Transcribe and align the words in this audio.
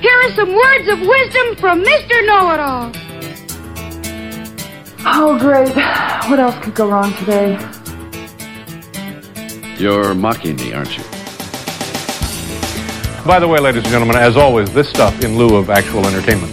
here 0.00 0.12
are 0.12 0.30
some 0.34 0.54
words 0.54 0.88
of 0.88 1.00
wisdom 1.00 1.56
from 1.56 1.82
Mr. 1.84 2.26
Know 2.26 2.52
It 2.52 2.60
All. 2.60 2.92
Oh, 5.08 5.38
great. 5.38 5.74
What 6.28 6.40
else 6.40 6.56
could 6.64 6.74
go 6.74 6.88
wrong 6.88 7.12
today? 7.14 7.56
You're 9.78 10.14
mocking 10.14 10.56
me, 10.56 10.72
aren't 10.72 10.96
you? 10.96 11.04
By 13.24 13.38
the 13.40 13.48
way, 13.48 13.58
ladies 13.58 13.82
and 13.82 13.90
gentlemen, 13.90 14.16
as 14.16 14.36
always, 14.36 14.72
this 14.72 14.88
stuff 14.88 15.22
in 15.24 15.36
lieu 15.36 15.56
of 15.56 15.70
actual 15.70 16.06
entertainment. 16.06 16.52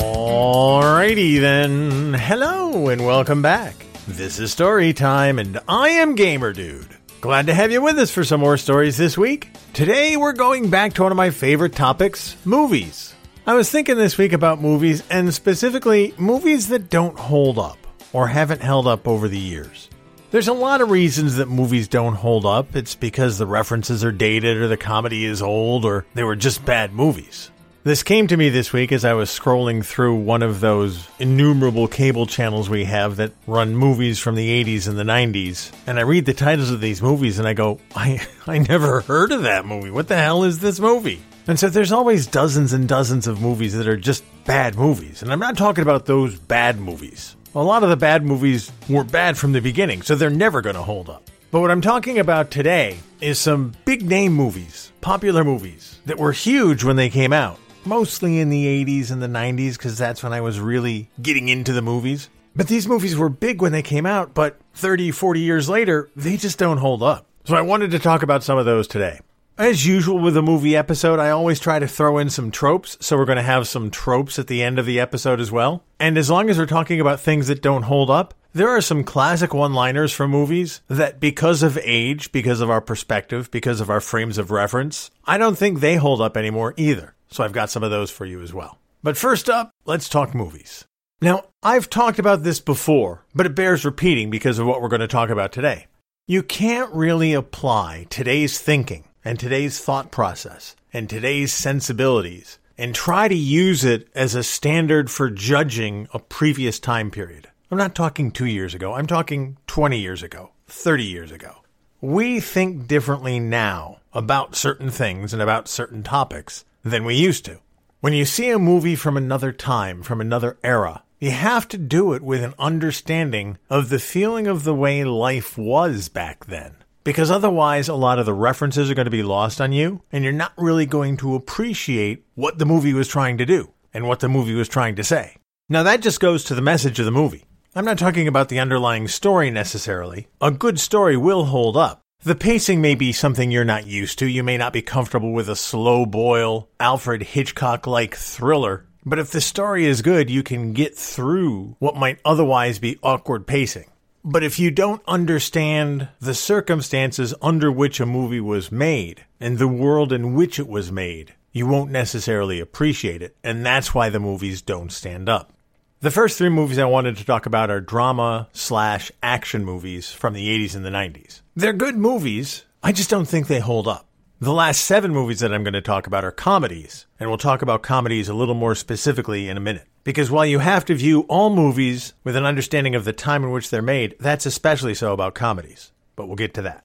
Alrighty 0.00 1.40
then. 1.40 2.14
Hello 2.14 2.88
and 2.88 3.04
welcome 3.06 3.42
back. 3.42 3.74
This 4.08 4.38
is 4.38 4.52
Story 4.52 4.92
Time, 4.92 5.38
and 5.38 5.60
I 5.68 5.90
am 5.90 6.14
Gamer 6.14 6.52
Dude. 6.52 6.95
Glad 7.26 7.46
to 7.46 7.54
have 7.54 7.72
you 7.72 7.82
with 7.82 7.98
us 7.98 8.12
for 8.12 8.22
some 8.22 8.38
more 8.38 8.56
stories 8.56 8.96
this 8.96 9.18
week. 9.18 9.50
Today 9.72 10.16
we're 10.16 10.32
going 10.32 10.70
back 10.70 10.92
to 10.92 11.02
one 11.02 11.10
of 11.10 11.16
my 11.16 11.30
favorite 11.30 11.74
topics 11.74 12.36
movies. 12.44 13.16
I 13.44 13.54
was 13.54 13.68
thinking 13.68 13.96
this 13.96 14.16
week 14.16 14.32
about 14.32 14.60
movies, 14.60 15.02
and 15.10 15.34
specifically 15.34 16.14
movies 16.18 16.68
that 16.68 16.88
don't 16.88 17.18
hold 17.18 17.58
up 17.58 17.84
or 18.12 18.28
haven't 18.28 18.62
held 18.62 18.86
up 18.86 19.08
over 19.08 19.26
the 19.26 19.40
years. 19.40 19.90
There's 20.30 20.46
a 20.46 20.52
lot 20.52 20.80
of 20.80 20.92
reasons 20.92 21.34
that 21.34 21.48
movies 21.48 21.88
don't 21.88 22.14
hold 22.14 22.46
up. 22.46 22.76
It's 22.76 22.94
because 22.94 23.38
the 23.38 23.46
references 23.46 24.04
are 24.04 24.12
dated, 24.12 24.58
or 24.58 24.68
the 24.68 24.76
comedy 24.76 25.24
is 25.24 25.42
old, 25.42 25.84
or 25.84 26.06
they 26.14 26.22
were 26.22 26.36
just 26.36 26.64
bad 26.64 26.92
movies. 26.92 27.50
This 27.86 28.02
came 28.02 28.26
to 28.26 28.36
me 28.36 28.48
this 28.48 28.72
week 28.72 28.90
as 28.90 29.04
I 29.04 29.12
was 29.12 29.30
scrolling 29.30 29.84
through 29.84 30.16
one 30.16 30.42
of 30.42 30.58
those 30.58 31.06
innumerable 31.20 31.86
cable 31.86 32.26
channels 32.26 32.68
we 32.68 32.82
have 32.82 33.14
that 33.14 33.30
run 33.46 33.76
movies 33.76 34.18
from 34.18 34.34
the 34.34 34.64
80s 34.64 34.88
and 34.88 34.98
the 34.98 35.04
90s. 35.04 35.70
And 35.86 35.96
I 35.96 36.02
read 36.02 36.24
the 36.24 36.34
titles 36.34 36.72
of 36.72 36.80
these 36.80 37.00
movies 37.00 37.38
and 37.38 37.46
I 37.46 37.52
go, 37.52 37.78
I, 37.94 38.26
I 38.44 38.58
never 38.58 39.02
heard 39.02 39.30
of 39.30 39.44
that 39.44 39.66
movie. 39.66 39.92
What 39.92 40.08
the 40.08 40.16
hell 40.16 40.42
is 40.42 40.58
this 40.58 40.80
movie? 40.80 41.22
And 41.46 41.60
so 41.60 41.68
there's 41.68 41.92
always 41.92 42.26
dozens 42.26 42.72
and 42.72 42.88
dozens 42.88 43.28
of 43.28 43.40
movies 43.40 43.76
that 43.76 43.86
are 43.86 43.96
just 43.96 44.24
bad 44.44 44.74
movies. 44.74 45.22
And 45.22 45.32
I'm 45.32 45.38
not 45.38 45.56
talking 45.56 45.82
about 45.82 46.06
those 46.06 46.36
bad 46.36 46.80
movies. 46.80 47.36
A 47.54 47.62
lot 47.62 47.84
of 47.84 47.88
the 47.88 47.96
bad 47.96 48.24
movies 48.24 48.72
were 48.88 49.04
bad 49.04 49.38
from 49.38 49.52
the 49.52 49.60
beginning, 49.60 50.02
so 50.02 50.16
they're 50.16 50.28
never 50.28 50.60
going 50.60 50.74
to 50.74 50.82
hold 50.82 51.08
up. 51.08 51.30
But 51.52 51.60
what 51.60 51.70
I'm 51.70 51.82
talking 51.82 52.18
about 52.18 52.50
today 52.50 52.98
is 53.20 53.38
some 53.38 53.74
big 53.84 54.04
name 54.04 54.32
movies, 54.32 54.90
popular 55.00 55.44
movies, 55.44 56.00
that 56.06 56.18
were 56.18 56.32
huge 56.32 56.82
when 56.82 56.96
they 56.96 57.10
came 57.10 57.32
out. 57.32 57.60
Mostly 57.86 58.40
in 58.40 58.50
the 58.50 58.84
80s 58.84 59.12
and 59.12 59.22
the 59.22 59.28
90s, 59.28 59.74
because 59.74 59.96
that's 59.96 60.22
when 60.22 60.32
I 60.32 60.40
was 60.40 60.58
really 60.58 61.08
getting 61.22 61.48
into 61.48 61.72
the 61.72 61.82
movies. 61.82 62.28
But 62.56 62.66
these 62.66 62.88
movies 62.88 63.16
were 63.16 63.28
big 63.28 63.62
when 63.62 63.70
they 63.70 63.82
came 63.82 64.06
out, 64.06 64.34
but 64.34 64.58
30, 64.74 65.12
40 65.12 65.40
years 65.40 65.68
later, 65.68 66.10
they 66.16 66.36
just 66.36 66.58
don't 66.58 66.78
hold 66.78 67.02
up. 67.02 67.26
So 67.44 67.54
I 67.54 67.62
wanted 67.62 67.92
to 67.92 68.00
talk 68.00 68.24
about 68.24 68.42
some 68.42 68.58
of 68.58 68.66
those 68.66 68.88
today. 68.88 69.20
As 69.56 69.86
usual 69.86 70.18
with 70.18 70.36
a 70.36 70.42
movie 70.42 70.76
episode, 70.76 71.20
I 71.20 71.30
always 71.30 71.60
try 71.60 71.78
to 71.78 71.86
throw 71.86 72.18
in 72.18 72.28
some 72.28 72.50
tropes, 72.50 72.98
so 73.00 73.16
we're 73.16 73.24
going 73.24 73.36
to 73.36 73.42
have 73.42 73.68
some 73.68 73.90
tropes 73.90 74.38
at 74.38 74.48
the 74.48 74.62
end 74.62 74.78
of 74.78 74.84
the 74.84 74.98
episode 74.98 75.40
as 75.40 75.52
well. 75.52 75.84
And 76.00 76.18
as 76.18 76.28
long 76.28 76.50
as 76.50 76.58
we're 76.58 76.66
talking 76.66 77.00
about 77.00 77.20
things 77.20 77.46
that 77.46 77.62
don't 77.62 77.84
hold 77.84 78.10
up, 78.10 78.34
there 78.56 78.70
are 78.70 78.80
some 78.80 79.04
classic 79.04 79.52
one 79.52 79.74
liners 79.74 80.14
from 80.14 80.30
movies 80.30 80.80
that, 80.88 81.20
because 81.20 81.62
of 81.62 81.78
age, 81.82 82.32
because 82.32 82.62
of 82.62 82.70
our 82.70 82.80
perspective, 82.80 83.50
because 83.50 83.82
of 83.82 83.90
our 83.90 84.00
frames 84.00 84.38
of 84.38 84.50
reference, 84.50 85.10
I 85.26 85.36
don't 85.36 85.58
think 85.58 85.80
they 85.80 85.96
hold 85.96 86.22
up 86.22 86.38
anymore 86.38 86.72
either. 86.78 87.14
So 87.28 87.44
I've 87.44 87.52
got 87.52 87.68
some 87.68 87.82
of 87.82 87.90
those 87.90 88.10
for 88.10 88.24
you 88.24 88.40
as 88.40 88.54
well. 88.54 88.78
But 89.02 89.18
first 89.18 89.50
up, 89.50 89.72
let's 89.84 90.08
talk 90.08 90.34
movies. 90.34 90.86
Now, 91.20 91.44
I've 91.62 91.90
talked 91.90 92.18
about 92.18 92.44
this 92.44 92.58
before, 92.58 93.26
but 93.34 93.44
it 93.44 93.54
bears 93.54 93.84
repeating 93.84 94.30
because 94.30 94.58
of 94.58 94.66
what 94.66 94.80
we're 94.80 94.88
going 94.88 95.00
to 95.00 95.06
talk 95.06 95.28
about 95.28 95.52
today. 95.52 95.86
You 96.26 96.42
can't 96.42 96.92
really 96.94 97.34
apply 97.34 98.06
today's 98.08 98.58
thinking 98.58 99.04
and 99.22 99.38
today's 99.38 99.78
thought 99.78 100.10
process 100.10 100.76
and 100.94 101.10
today's 101.10 101.52
sensibilities 101.52 102.58
and 102.78 102.94
try 102.94 103.28
to 103.28 103.36
use 103.36 103.84
it 103.84 104.08
as 104.14 104.34
a 104.34 104.42
standard 104.42 105.10
for 105.10 105.28
judging 105.28 106.08
a 106.14 106.18
previous 106.18 106.78
time 106.78 107.10
period. 107.10 107.48
I'm 107.68 107.78
not 107.78 107.96
talking 107.96 108.30
two 108.30 108.46
years 108.46 108.74
ago, 108.74 108.92
I'm 108.92 109.08
talking 109.08 109.56
20 109.66 109.98
years 109.98 110.22
ago, 110.22 110.52
30 110.68 111.02
years 111.02 111.32
ago. 111.32 111.62
We 112.00 112.38
think 112.38 112.86
differently 112.86 113.40
now 113.40 113.98
about 114.12 114.54
certain 114.54 114.88
things 114.88 115.32
and 115.32 115.42
about 115.42 115.66
certain 115.66 116.04
topics 116.04 116.64
than 116.84 117.04
we 117.04 117.16
used 117.16 117.44
to. 117.46 117.58
When 118.00 118.12
you 118.12 118.24
see 118.24 118.50
a 118.50 118.58
movie 118.60 118.94
from 118.94 119.16
another 119.16 119.50
time, 119.50 120.04
from 120.04 120.20
another 120.20 120.58
era, 120.62 121.02
you 121.18 121.32
have 121.32 121.66
to 121.68 121.76
do 121.76 122.12
it 122.12 122.22
with 122.22 122.44
an 122.44 122.54
understanding 122.56 123.58
of 123.68 123.88
the 123.88 123.98
feeling 123.98 124.46
of 124.46 124.62
the 124.62 124.74
way 124.74 125.02
life 125.02 125.58
was 125.58 126.08
back 126.08 126.44
then 126.46 126.76
because 127.02 127.32
otherwise 127.32 127.88
a 127.88 127.94
lot 127.94 128.20
of 128.20 128.26
the 128.26 128.32
references 128.32 128.88
are 128.88 128.94
going 128.94 129.06
to 129.06 129.10
be 129.10 129.24
lost 129.24 129.60
on 129.60 129.72
you 129.72 130.02
and 130.12 130.22
you're 130.22 130.32
not 130.32 130.52
really 130.56 130.86
going 130.86 131.16
to 131.16 131.34
appreciate 131.34 132.24
what 132.36 132.58
the 132.58 132.66
movie 132.66 132.92
was 132.92 133.08
trying 133.08 133.38
to 133.38 133.46
do 133.46 133.72
and 133.92 134.06
what 134.06 134.20
the 134.20 134.28
movie 134.28 134.54
was 134.54 134.68
trying 134.68 134.94
to 134.94 135.02
say. 135.02 135.36
Now 135.68 135.82
that 135.82 136.00
just 136.00 136.20
goes 136.20 136.44
to 136.44 136.54
the 136.54 136.62
message 136.62 137.00
of 137.00 137.06
the 137.06 137.10
movie. 137.10 137.45
I'm 137.76 137.84
not 137.84 137.98
talking 137.98 138.26
about 138.26 138.48
the 138.48 138.58
underlying 138.58 139.06
story 139.06 139.50
necessarily. 139.50 140.28
A 140.40 140.50
good 140.50 140.80
story 140.80 141.14
will 141.14 141.44
hold 141.44 141.76
up. 141.76 142.00
The 142.22 142.34
pacing 142.34 142.80
may 142.80 142.94
be 142.94 143.12
something 143.12 143.50
you're 143.50 143.66
not 143.66 143.86
used 143.86 144.18
to. 144.20 144.26
You 144.26 144.42
may 144.42 144.56
not 144.56 144.72
be 144.72 144.80
comfortable 144.80 145.30
with 145.34 145.50
a 145.50 145.56
slow 145.56 146.06
boil, 146.06 146.70
Alfred 146.80 147.22
Hitchcock 147.22 147.86
like 147.86 148.14
thriller. 148.14 148.86
But 149.04 149.18
if 149.18 149.30
the 149.30 149.42
story 149.42 149.84
is 149.84 150.00
good, 150.00 150.30
you 150.30 150.42
can 150.42 150.72
get 150.72 150.96
through 150.96 151.76
what 151.78 151.96
might 151.96 152.18
otherwise 152.24 152.78
be 152.78 152.98
awkward 153.02 153.46
pacing. 153.46 153.90
But 154.24 154.42
if 154.42 154.58
you 154.58 154.70
don't 154.70 155.02
understand 155.06 156.08
the 156.18 156.32
circumstances 156.32 157.34
under 157.42 157.70
which 157.70 158.00
a 158.00 158.06
movie 158.06 158.40
was 158.40 158.72
made 158.72 159.26
and 159.38 159.58
the 159.58 159.68
world 159.68 160.14
in 160.14 160.32
which 160.32 160.58
it 160.58 160.66
was 160.66 160.90
made, 160.90 161.34
you 161.52 161.66
won't 161.66 161.90
necessarily 161.90 162.58
appreciate 162.58 163.20
it. 163.20 163.36
And 163.44 163.66
that's 163.66 163.94
why 163.94 164.08
the 164.08 164.18
movies 164.18 164.62
don't 164.62 164.90
stand 164.90 165.28
up. 165.28 165.52
The 166.00 166.10
first 166.10 166.36
three 166.36 166.50
movies 166.50 166.78
I 166.78 166.84
wanted 166.84 167.16
to 167.16 167.24
talk 167.24 167.46
about 167.46 167.70
are 167.70 167.80
drama 167.80 168.48
slash 168.52 169.10
action 169.22 169.64
movies 169.64 170.12
from 170.12 170.34
the 170.34 170.46
80s 170.46 170.76
and 170.76 170.84
the 170.84 170.90
90s. 170.90 171.40
They're 171.54 171.72
good 171.72 171.96
movies. 171.96 172.64
I 172.82 172.92
just 172.92 173.08
don't 173.08 173.24
think 173.24 173.46
they 173.46 173.60
hold 173.60 173.88
up. 173.88 174.06
The 174.38 174.52
last 174.52 174.84
seven 174.84 175.14
movies 175.14 175.40
that 175.40 175.54
I'm 175.54 175.64
going 175.64 175.72
to 175.72 175.80
talk 175.80 176.06
about 176.06 176.22
are 176.22 176.30
comedies, 176.30 177.06
and 177.18 177.30
we'll 177.30 177.38
talk 177.38 177.62
about 177.62 177.82
comedies 177.82 178.28
a 178.28 178.34
little 178.34 178.54
more 178.54 178.74
specifically 178.74 179.48
in 179.48 179.56
a 179.56 179.60
minute. 179.60 179.86
Because 180.04 180.30
while 180.30 180.44
you 180.44 180.58
have 180.58 180.84
to 180.84 180.94
view 180.94 181.22
all 181.22 181.48
movies 181.48 182.12
with 182.24 182.36
an 182.36 182.44
understanding 182.44 182.94
of 182.94 183.06
the 183.06 183.14
time 183.14 183.42
in 183.42 183.50
which 183.50 183.70
they're 183.70 183.80
made, 183.80 184.16
that's 184.20 184.44
especially 184.44 184.94
so 184.94 185.14
about 185.14 185.34
comedies. 185.34 185.92
But 186.14 186.26
we'll 186.26 186.36
get 186.36 186.52
to 186.54 186.62
that. 186.62 186.82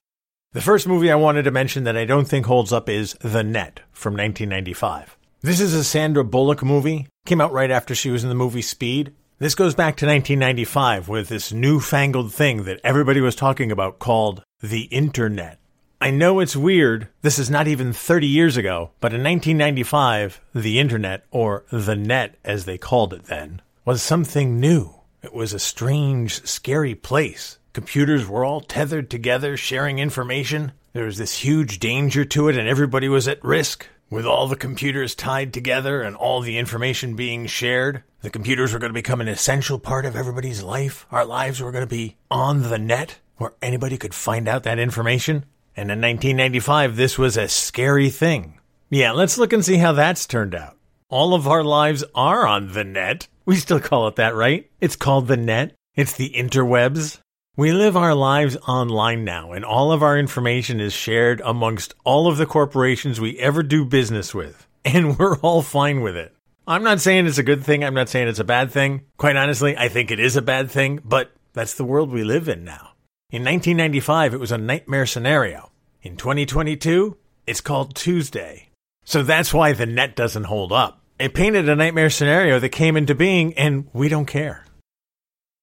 The 0.52 0.62
first 0.62 0.88
movie 0.88 1.12
I 1.12 1.16
wanted 1.16 1.42
to 1.42 1.50
mention 1.50 1.84
that 1.84 1.98
I 1.98 2.06
don't 2.06 2.26
think 2.26 2.46
holds 2.46 2.72
up 2.72 2.88
is 2.88 3.12
The 3.20 3.44
Net 3.44 3.80
from 3.92 4.14
1995. 4.14 5.18
This 5.42 5.60
is 5.60 5.74
a 5.74 5.84
Sandra 5.84 6.24
Bullock 6.24 6.62
movie. 6.62 7.08
Came 7.24 7.40
out 7.40 7.52
right 7.52 7.70
after 7.70 7.94
she 7.94 8.10
was 8.10 8.24
in 8.24 8.28
the 8.28 8.34
movie 8.34 8.62
Speed. 8.62 9.14
This 9.38 9.54
goes 9.54 9.76
back 9.76 9.96
to 9.96 10.06
1995 10.06 11.08
with 11.08 11.28
this 11.28 11.52
newfangled 11.52 12.34
thing 12.34 12.64
that 12.64 12.80
everybody 12.82 13.20
was 13.20 13.36
talking 13.36 13.70
about 13.70 14.00
called 14.00 14.42
the 14.60 14.82
Internet. 14.84 15.58
I 16.00 16.10
know 16.10 16.40
it's 16.40 16.56
weird. 16.56 17.06
This 17.22 17.38
is 17.38 17.48
not 17.48 17.68
even 17.68 17.92
30 17.92 18.26
years 18.26 18.56
ago, 18.56 18.90
but 18.98 19.12
in 19.12 19.22
1995, 19.22 20.40
the 20.52 20.80
internet, 20.80 21.24
or 21.30 21.64
the 21.70 21.94
net 21.94 22.34
as 22.44 22.64
they 22.64 22.76
called 22.76 23.14
it 23.14 23.26
then, 23.26 23.62
was 23.84 24.02
something 24.02 24.58
new. 24.58 24.92
It 25.22 25.32
was 25.32 25.52
a 25.52 25.60
strange, 25.60 26.44
scary 26.44 26.96
place. 26.96 27.58
Computers 27.72 28.26
were 28.26 28.44
all 28.44 28.60
tethered 28.60 29.10
together, 29.10 29.56
sharing 29.56 30.00
information. 30.00 30.72
There 30.92 31.04
was 31.04 31.18
this 31.18 31.38
huge 31.38 31.78
danger 31.78 32.24
to 32.24 32.48
it, 32.48 32.56
and 32.56 32.68
everybody 32.68 33.08
was 33.08 33.28
at 33.28 33.44
risk. 33.44 33.86
With 34.12 34.26
all 34.26 34.46
the 34.46 34.56
computers 34.56 35.14
tied 35.14 35.54
together 35.54 36.02
and 36.02 36.14
all 36.14 36.42
the 36.42 36.58
information 36.58 37.16
being 37.16 37.46
shared, 37.46 38.02
the 38.20 38.28
computers 38.28 38.74
were 38.74 38.78
going 38.78 38.90
to 38.90 38.92
become 38.92 39.22
an 39.22 39.28
essential 39.28 39.78
part 39.78 40.04
of 40.04 40.16
everybody's 40.16 40.62
life. 40.62 41.06
Our 41.10 41.24
lives 41.24 41.62
were 41.62 41.72
going 41.72 41.84
to 41.84 41.86
be 41.86 42.18
on 42.30 42.64
the 42.64 42.78
net, 42.78 43.20
where 43.38 43.54
anybody 43.62 43.96
could 43.96 44.12
find 44.12 44.48
out 44.48 44.64
that 44.64 44.78
information. 44.78 45.46
And 45.74 45.90
in 45.90 46.02
1995, 46.02 46.94
this 46.94 47.16
was 47.16 47.38
a 47.38 47.48
scary 47.48 48.10
thing. 48.10 48.60
Yeah, 48.90 49.12
let's 49.12 49.38
look 49.38 49.54
and 49.54 49.64
see 49.64 49.78
how 49.78 49.92
that's 49.92 50.26
turned 50.26 50.54
out. 50.54 50.76
All 51.08 51.32
of 51.32 51.48
our 51.48 51.64
lives 51.64 52.04
are 52.14 52.46
on 52.46 52.74
the 52.74 52.84
net. 52.84 53.28
We 53.46 53.56
still 53.56 53.80
call 53.80 54.08
it 54.08 54.16
that, 54.16 54.34
right? 54.34 54.70
It's 54.78 54.94
called 54.94 55.26
the 55.26 55.38
net. 55.38 55.72
It's 55.94 56.12
the 56.12 56.28
interwebs. 56.36 57.21
We 57.54 57.70
live 57.70 57.98
our 57.98 58.14
lives 58.14 58.56
online 58.66 59.24
now, 59.26 59.52
and 59.52 59.62
all 59.62 59.92
of 59.92 60.02
our 60.02 60.18
information 60.18 60.80
is 60.80 60.94
shared 60.94 61.42
amongst 61.44 61.94
all 62.02 62.26
of 62.26 62.38
the 62.38 62.46
corporations 62.46 63.20
we 63.20 63.38
ever 63.38 63.62
do 63.62 63.84
business 63.84 64.34
with. 64.34 64.66
And 64.86 65.16
we're 65.18 65.38
all 65.40 65.60
fine 65.60 66.00
with 66.00 66.16
it. 66.16 66.34
I'm 66.66 66.82
not 66.82 67.00
saying 67.00 67.26
it's 67.26 67.38
a 67.38 67.42
good 67.42 67.62
thing. 67.62 67.84
I'm 67.84 67.94
not 67.94 68.08
saying 68.08 68.26
it's 68.26 68.40
a 68.40 68.44
bad 68.44 68.72
thing. 68.72 69.02
Quite 69.16 69.36
honestly, 69.36 69.76
I 69.76 69.88
think 69.88 70.10
it 70.10 70.18
is 70.18 70.34
a 70.34 70.42
bad 70.42 70.70
thing, 70.70 71.00
but 71.04 71.30
that's 71.52 71.74
the 71.74 71.84
world 71.84 72.10
we 72.10 72.24
live 72.24 72.48
in 72.48 72.64
now. 72.64 72.94
In 73.30 73.44
1995, 73.44 74.34
it 74.34 74.40
was 74.40 74.50
a 74.50 74.58
nightmare 74.58 75.06
scenario. 75.06 75.70
In 76.02 76.16
2022, 76.16 77.16
it's 77.46 77.60
called 77.60 77.94
Tuesday. 77.94 78.70
So 79.04 79.22
that's 79.22 79.54
why 79.54 79.72
the 79.72 79.86
net 79.86 80.16
doesn't 80.16 80.44
hold 80.44 80.72
up. 80.72 81.00
It 81.20 81.34
painted 81.34 81.68
a 81.68 81.76
nightmare 81.76 82.10
scenario 82.10 82.58
that 82.58 82.70
came 82.70 82.96
into 82.96 83.14
being, 83.14 83.54
and 83.54 83.88
we 83.92 84.08
don't 84.08 84.26
care. 84.26 84.64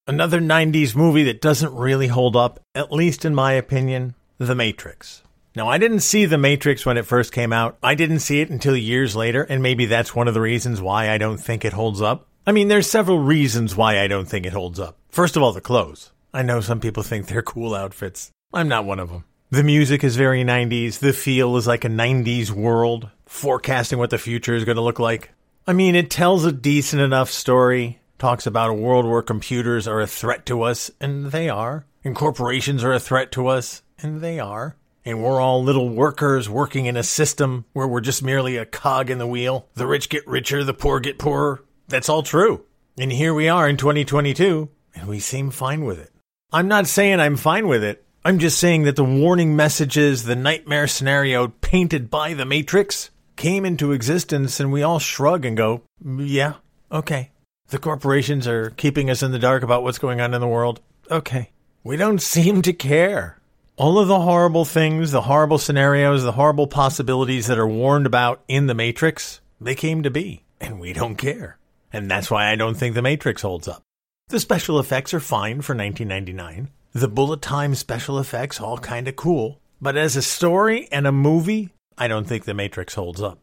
Another 0.09 0.39
90s 0.39 0.95
movie 0.95 1.25
that 1.25 1.39
doesn't 1.39 1.75
really 1.75 2.07
hold 2.07 2.35
up, 2.35 2.59
at 2.73 2.91
least 2.91 3.25
in 3.25 3.35
my 3.35 3.51
opinion, 3.53 4.15
The 4.39 4.55
Matrix. 4.55 5.21
Now, 5.55 5.69
I 5.69 5.77
didn't 5.77 5.99
see 5.99 6.25
The 6.25 6.35
Matrix 6.35 6.83
when 6.83 6.97
it 6.97 7.05
first 7.05 7.31
came 7.31 7.53
out. 7.53 7.77
I 7.83 7.93
didn't 7.93 8.21
see 8.21 8.41
it 8.41 8.49
until 8.49 8.75
years 8.75 9.15
later, 9.15 9.43
and 9.43 9.61
maybe 9.61 9.85
that's 9.85 10.15
one 10.15 10.27
of 10.27 10.33
the 10.33 10.41
reasons 10.41 10.81
why 10.81 11.11
I 11.11 11.19
don't 11.19 11.37
think 11.37 11.63
it 11.63 11.73
holds 11.73 12.01
up. 12.01 12.27
I 12.47 12.53
mean, 12.53 12.69
there's 12.69 12.89
several 12.89 13.19
reasons 13.19 13.75
why 13.75 13.99
I 13.99 14.07
don't 14.07 14.25
think 14.27 14.47
it 14.47 14.53
holds 14.53 14.79
up. 14.79 14.97
First 15.09 15.37
of 15.37 15.43
all, 15.43 15.53
the 15.53 15.61
clothes. 15.61 16.11
I 16.33 16.41
know 16.41 16.59
some 16.59 16.79
people 16.79 17.03
think 17.03 17.27
they're 17.27 17.43
cool 17.43 17.75
outfits. 17.75 18.31
I'm 18.51 18.67
not 18.67 18.85
one 18.85 18.99
of 18.99 19.11
them. 19.11 19.25
The 19.51 19.63
music 19.63 20.03
is 20.03 20.15
very 20.15 20.43
90s. 20.43 20.97
The 20.97 21.13
feel 21.13 21.55
is 21.55 21.67
like 21.67 21.85
a 21.85 21.87
90s 21.87 22.49
world, 22.49 23.11
forecasting 23.27 23.99
what 23.99 24.09
the 24.09 24.17
future 24.17 24.55
is 24.55 24.65
going 24.65 24.77
to 24.77 24.81
look 24.81 24.97
like. 24.97 25.29
I 25.67 25.73
mean, 25.73 25.93
it 25.93 26.09
tells 26.09 26.45
a 26.45 26.51
decent 26.51 26.99
enough 26.99 27.29
story, 27.29 27.99
talks 28.19 28.45
about 28.45 28.69
a 28.69 28.73
world 28.73 29.05
where 29.05 29.21
computers 29.21 29.87
are 29.87 30.01
a 30.01 30.07
threat 30.07 30.45
to 30.47 30.61
us, 30.61 30.91
and 30.99 31.27
they 31.27 31.49
are, 31.49 31.85
and 32.03 32.15
corporations 32.15 32.83
are 32.83 32.93
a 32.93 32.99
threat 32.99 33.31
to 33.31 33.47
us, 33.47 33.81
and 33.97 34.21
they 34.21 34.39
are, 34.39 34.75
and 35.05 35.23
we're 35.23 35.41
all 35.41 35.63
little 35.63 35.89
workers 35.89 36.47
working 36.49 36.85
in 36.85 36.97
a 36.97 37.03
system 37.03 37.65
where 37.73 37.87
we're 37.87 38.01
just 38.01 38.21
merely 38.21 38.57
a 38.57 38.65
cog 38.65 39.09
in 39.09 39.17
the 39.17 39.27
wheel. 39.27 39.67
The 39.73 39.87
rich 39.87 40.09
get 40.09 40.27
richer, 40.27 40.63
the 40.63 40.73
poor 40.73 40.99
get 40.99 41.17
poorer. 41.17 41.63
That's 41.87 42.09
all 42.09 42.21
true. 42.21 42.65
And 42.97 43.11
here 43.11 43.33
we 43.33 43.47
are 43.47 43.67
in 43.67 43.77
2022, 43.77 44.69
and 44.93 45.07
we 45.07 45.19
seem 45.19 45.49
fine 45.49 45.85
with 45.85 45.99
it. 45.99 46.11
I'm 46.51 46.67
not 46.67 46.87
saying 46.87 47.19
I'm 47.19 47.37
fine 47.37 47.67
with 47.67 47.83
it. 47.83 48.03
I'm 48.25 48.39
just 48.39 48.59
saying 48.59 48.83
that 48.83 48.97
the 48.97 49.03
warning 49.03 49.55
messages, 49.55 50.23
the 50.23 50.35
nightmare 50.35 50.87
scenario 50.87 51.47
painted 51.47 52.09
by 52.09 52.33
the 52.33 52.45
Matrix 52.45 53.11
came 53.37 53.63
into 53.63 53.93
existence 53.93 54.59
and 54.59 54.71
we 54.71 54.83
all 54.83 54.99
shrug 54.99 55.45
and 55.45 55.55
go, 55.55 55.83
yeah, 56.03 56.55
okay. 56.91 57.31
The 57.69 57.77
corporations 57.77 58.47
are 58.47 58.71
keeping 58.71 59.09
us 59.09 59.21
in 59.21 59.31
the 59.31 59.39
dark 59.39 59.61
about 59.61 59.83
what's 59.83 59.99
going 59.99 60.21
on 60.21 60.33
in 60.33 60.41
the 60.41 60.47
world. 60.47 60.81
Okay. 61.11 61.51
We 61.83 61.97
don't 61.97 62.21
seem 62.21 62.61
to 62.63 62.73
care. 62.73 63.37
All 63.77 63.99
of 63.99 64.07
the 64.07 64.19
horrible 64.19 64.65
things, 64.65 65.11
the 65.11 65.21
horrible 65.21 65.57
scenarios, 65.57 66.23
the 66.23 66.33
horrible 66.33 66.67
possibilities 66.67 67.47
that 67.47 67.59
are 67.59 67.67
warned 67.67 68.05
about 68.05 68.43
in 68.47 68.65
the 68.65 68.73
Matrix, 68.73 69.39
they 69.61 69.75
came 69.75 70.03
to 70.03 70.09
be, 70.09 70.43
and 70.59 70.79
we 70.79 70.93
don't 70.93 71.15
care. 71.15 71.57
And 71.93 72.09
that's 72.09 72.29
why 72.29 72.51
I 72.51 72.55
don't 72.55 72.75
think 72.75 72.95
the 72.95 73.01
Matrix 73.01 73.43
holds 73.43 73.67
up. 73.67 73.83
The 74.29 74.39
special 74.39 74.79
effects 74.79 75.13
are 75.13 75.19
fine 75.19 75.61
for 75.61 75.75
1999. 75.75 76.69
The 76.93 77.07
bullet 77.07 77.41
time 77.41 77.75
special 77.75 78.19
effects 78.19 78.59
all 78.59 78.79
kind 78.79 79.07
of 79.07 79.15
cool, 79.15 79.59
but 79.79 79.95
as 79.95 80.15
a 80.15 80.21
story 80.21 80.87
and 80.91 81.05
a 81.05 81.11
movie, 81.11 81.69
I 81.97 82.07
don't 82.07 82.25
think 82.25 82.45
The 82.45 82.53
Matrix 82.53 82.95
holds 82.95 83.21
up. 83.21 83.39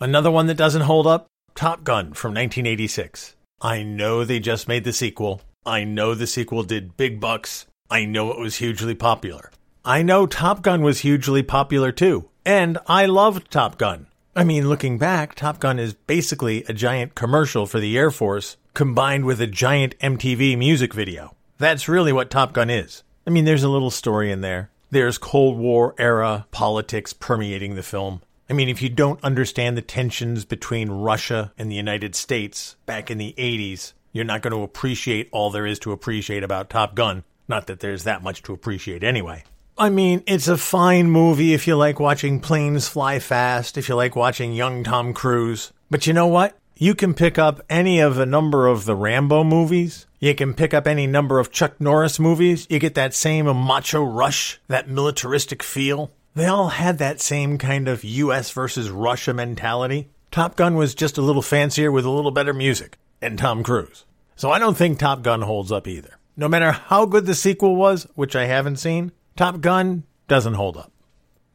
Another 0.00 0.30
one 0.30 0.48
that 0.48 0.56
doesn't 0.56 0.82
hold 0.82 1.06
up, 1.06 1.28
Top 1.54 1.84
Gun 1.84 2.14
from 2.14 2.30
1986. 2.32 3.33
I 3.60 3.82
know 3.82 4.24
they 4.24 4.40
just 4.40 4.68
made 4.68 4.84
the 4.84 4.92
sequel. 4.92 5.40
I 5.64 5.84
know 5.84 6.14
the 6.14 6.26
sequel 6.26 6.62
did 6.62 6.96
big 6.96 7.20
bucks. 7.20 7.66
I 7.90 8.04
know 8.04 8.30
it 8.30 8.38
was 8.38 8.56
hugely 8.56 8.94
popular. 8.94 9.50
I 9.84 10.02
know 10.02 10.26
Top 10.26 10.62
Gun 10.62 10.82
was 10.82 11.00
hugely 11.00 11.42
popular 11.42 11.92
too, 11.92 12.28
and 12.44 12.78
I 12.86 13.06
loved 13.06 13.50
Top 13.50 13.78
Gun. 13.78 14.06
I 14.36 14.44
mean, 14.44 14.68
looking 14.68 14.98
back, 14.98 15.34
Top 15.34 15.60
Gun 15.60 15.78
is 15.78 15.94
basically 15.94 16.64
a 16.64 16.72
giant 16.72 17.14
commercial 17.14 17.66
for 17.66 17.80
the 17.80 17.96
Air 17.96 18.10
Force 18.10 18.56
combined 18.74 19.24
with 19.24 19.40
a 19.40 19.46
giant 19.46 19.98
MTV 20.00 20.58
music 20.58 20.92
video. 20.92 21.34
That's 21.58 21.88
really 21.88 22.12
what 22.12 22.30
Top 22.30 22.52
Gun 22.52 22.68
is. 22.68 23.02
I 23.26 23.30
mean, 23.30 23.44
there's 23.44 23.62
a 23.62 23.68
little 23.68 23.90
story 23.90 24.32
in 24.32 24.40
there. 24.40 24.70
There's 24.90 25.18
Cold 25.18 25.56
War 25.56 25.94
era 25.98 26.46
politics 26.50 27.12
permeating 27.12 27.74
the 27.74 27.82
film. 27.82 28.22
I 28.48 28.52
mean, 28.52 28.68
if 28.68 28.82
you 28.82 28.90
don't 28.90 29.22
understand 29.24 29.76
the 29.76 29.82
tensions 29.82 30.44
between 30.44 30.90
Russia 30.90 31.52
and 31.56 31.70
the 31.70 31.76
United 31.76 32.14
States 32.14 32.76
back 32.84 33.10
in 33.10 33.16
the 33.16 33.34
80s, 33.38 33.94
you're 34.12 34.24
not 34.24 34.42
going 34.42 34.52
to 34.52 34.62
appreciate 34.62 35.28
all 35.32 35.50
there 35.50 35.66
is 35.66 35.78
to 35.80 35.92
appreciate 35.92 36.44
about 36.44 36.68
Top 36.68 36.94
Gun. 36.94 37.24
Not 37.48 37.66
that 37.66 37.80
there's 37.80 38.04
that 38.04 38.22
much 38.22 38.42
to 38.42 38.52
appreciate 38.52 39.02
anyway. 39.02 39.44
I 39.76 39.88
mean, 39.88 40.22
it's 40.26 40.46
a 40.46 40.56
fine 40.56 41.10
movie 41.10 41.52
if 41.52 41.66
you 41.66 41.74
like 41.74 41.98
watching 41.98 42.38
planes 42.38 42.86
fly 42.86 43.18
fast, 43.18 43.76
if 43.76 43.88
you 43.88 43.96
like 43.96 44.14
watching 44.14 44.52
young 44.52 44.84
Tom 44.84 45.14
Cruise. 45.14 45.72
But 45.90 46.06
you 46.06 46.12
know 46.12 46.28
what? 46.28 46.56
You 46.76 46.94
can 46.94 47.14
pick 47.14 47.38
up 47.38 47.60
any 47.70 48.00
of 48.00 48.18
a 48.18 48.26
number 48.26 48.66
of 48.66 48.84
the 48.84 48.94
Rambo 48.94 49.42
movies. 49.42 50.06
You 50.20 50.34
can 50.34 50.54
pick 50.54 50.74
up 50.74 50.86
any 50.86 51.06
number 51.06 51.38
of 51.38 51.50
Chuck 51.50 51.80
Norris 51.80 52.18
movies. 52.18 52.66
You 52.68 52.78
get 52.78 52.94
that 52.94 53.14
same 53.14 53.46
macho 53.46 54.02
rush, 54.02 54.60
that 54.68 54.88
militaristic 54.88 55.62
feel. 55.62 56.10
They 56.34 56.46
all 56.46 56.68
had 56.68 56.98
that 56.98 57.20
same 57.20 57.58
kind 57.58 57.86
of 57.86 58.02
US 58.02 58.50
versus 58.50 58.90
Russia 58.90 59.32
mentality. 59.32 60.10
Top 60.32 60.56
Gun 60.56 60.74
was 60.74 60.94
just 60.94 61.16
a 61.16 61.22
little 61.22 61.42
fancier 61.42 61.92
with 61.92 62.04
a 62.04 62.10
little 62.10 62.32
better 62.32 62.52
music, 62.52 62.98
and 63.22 63.38
Tom 63.38 63.62
Cruise. 63.62 64.04
So 64.34 64.50
I 64.50 64.58
don't 64.58 64.76
think 64.76 64.98
Top 64.98 65.22
Gun 65.22 65.42
holds 65.42 65.70
up 65.70 65.86
either. 65.86 66.18
No 66.36 66.48
matter 66.48 66.72
how 66.72 67.06
good 67.06 67.26
the 67.26 67.36
sequel 67.36 67.76
was, 67.76 68.08
which 68.16 68.34
I 68.34 68.46
haven't 68.46 68.78
seen, 68.78 69.12
Top 69.36 69.60
Gun 69.60 70.02
doesn't 70.26 70.54
hold 70.54 70.76
up. 70.76 70.90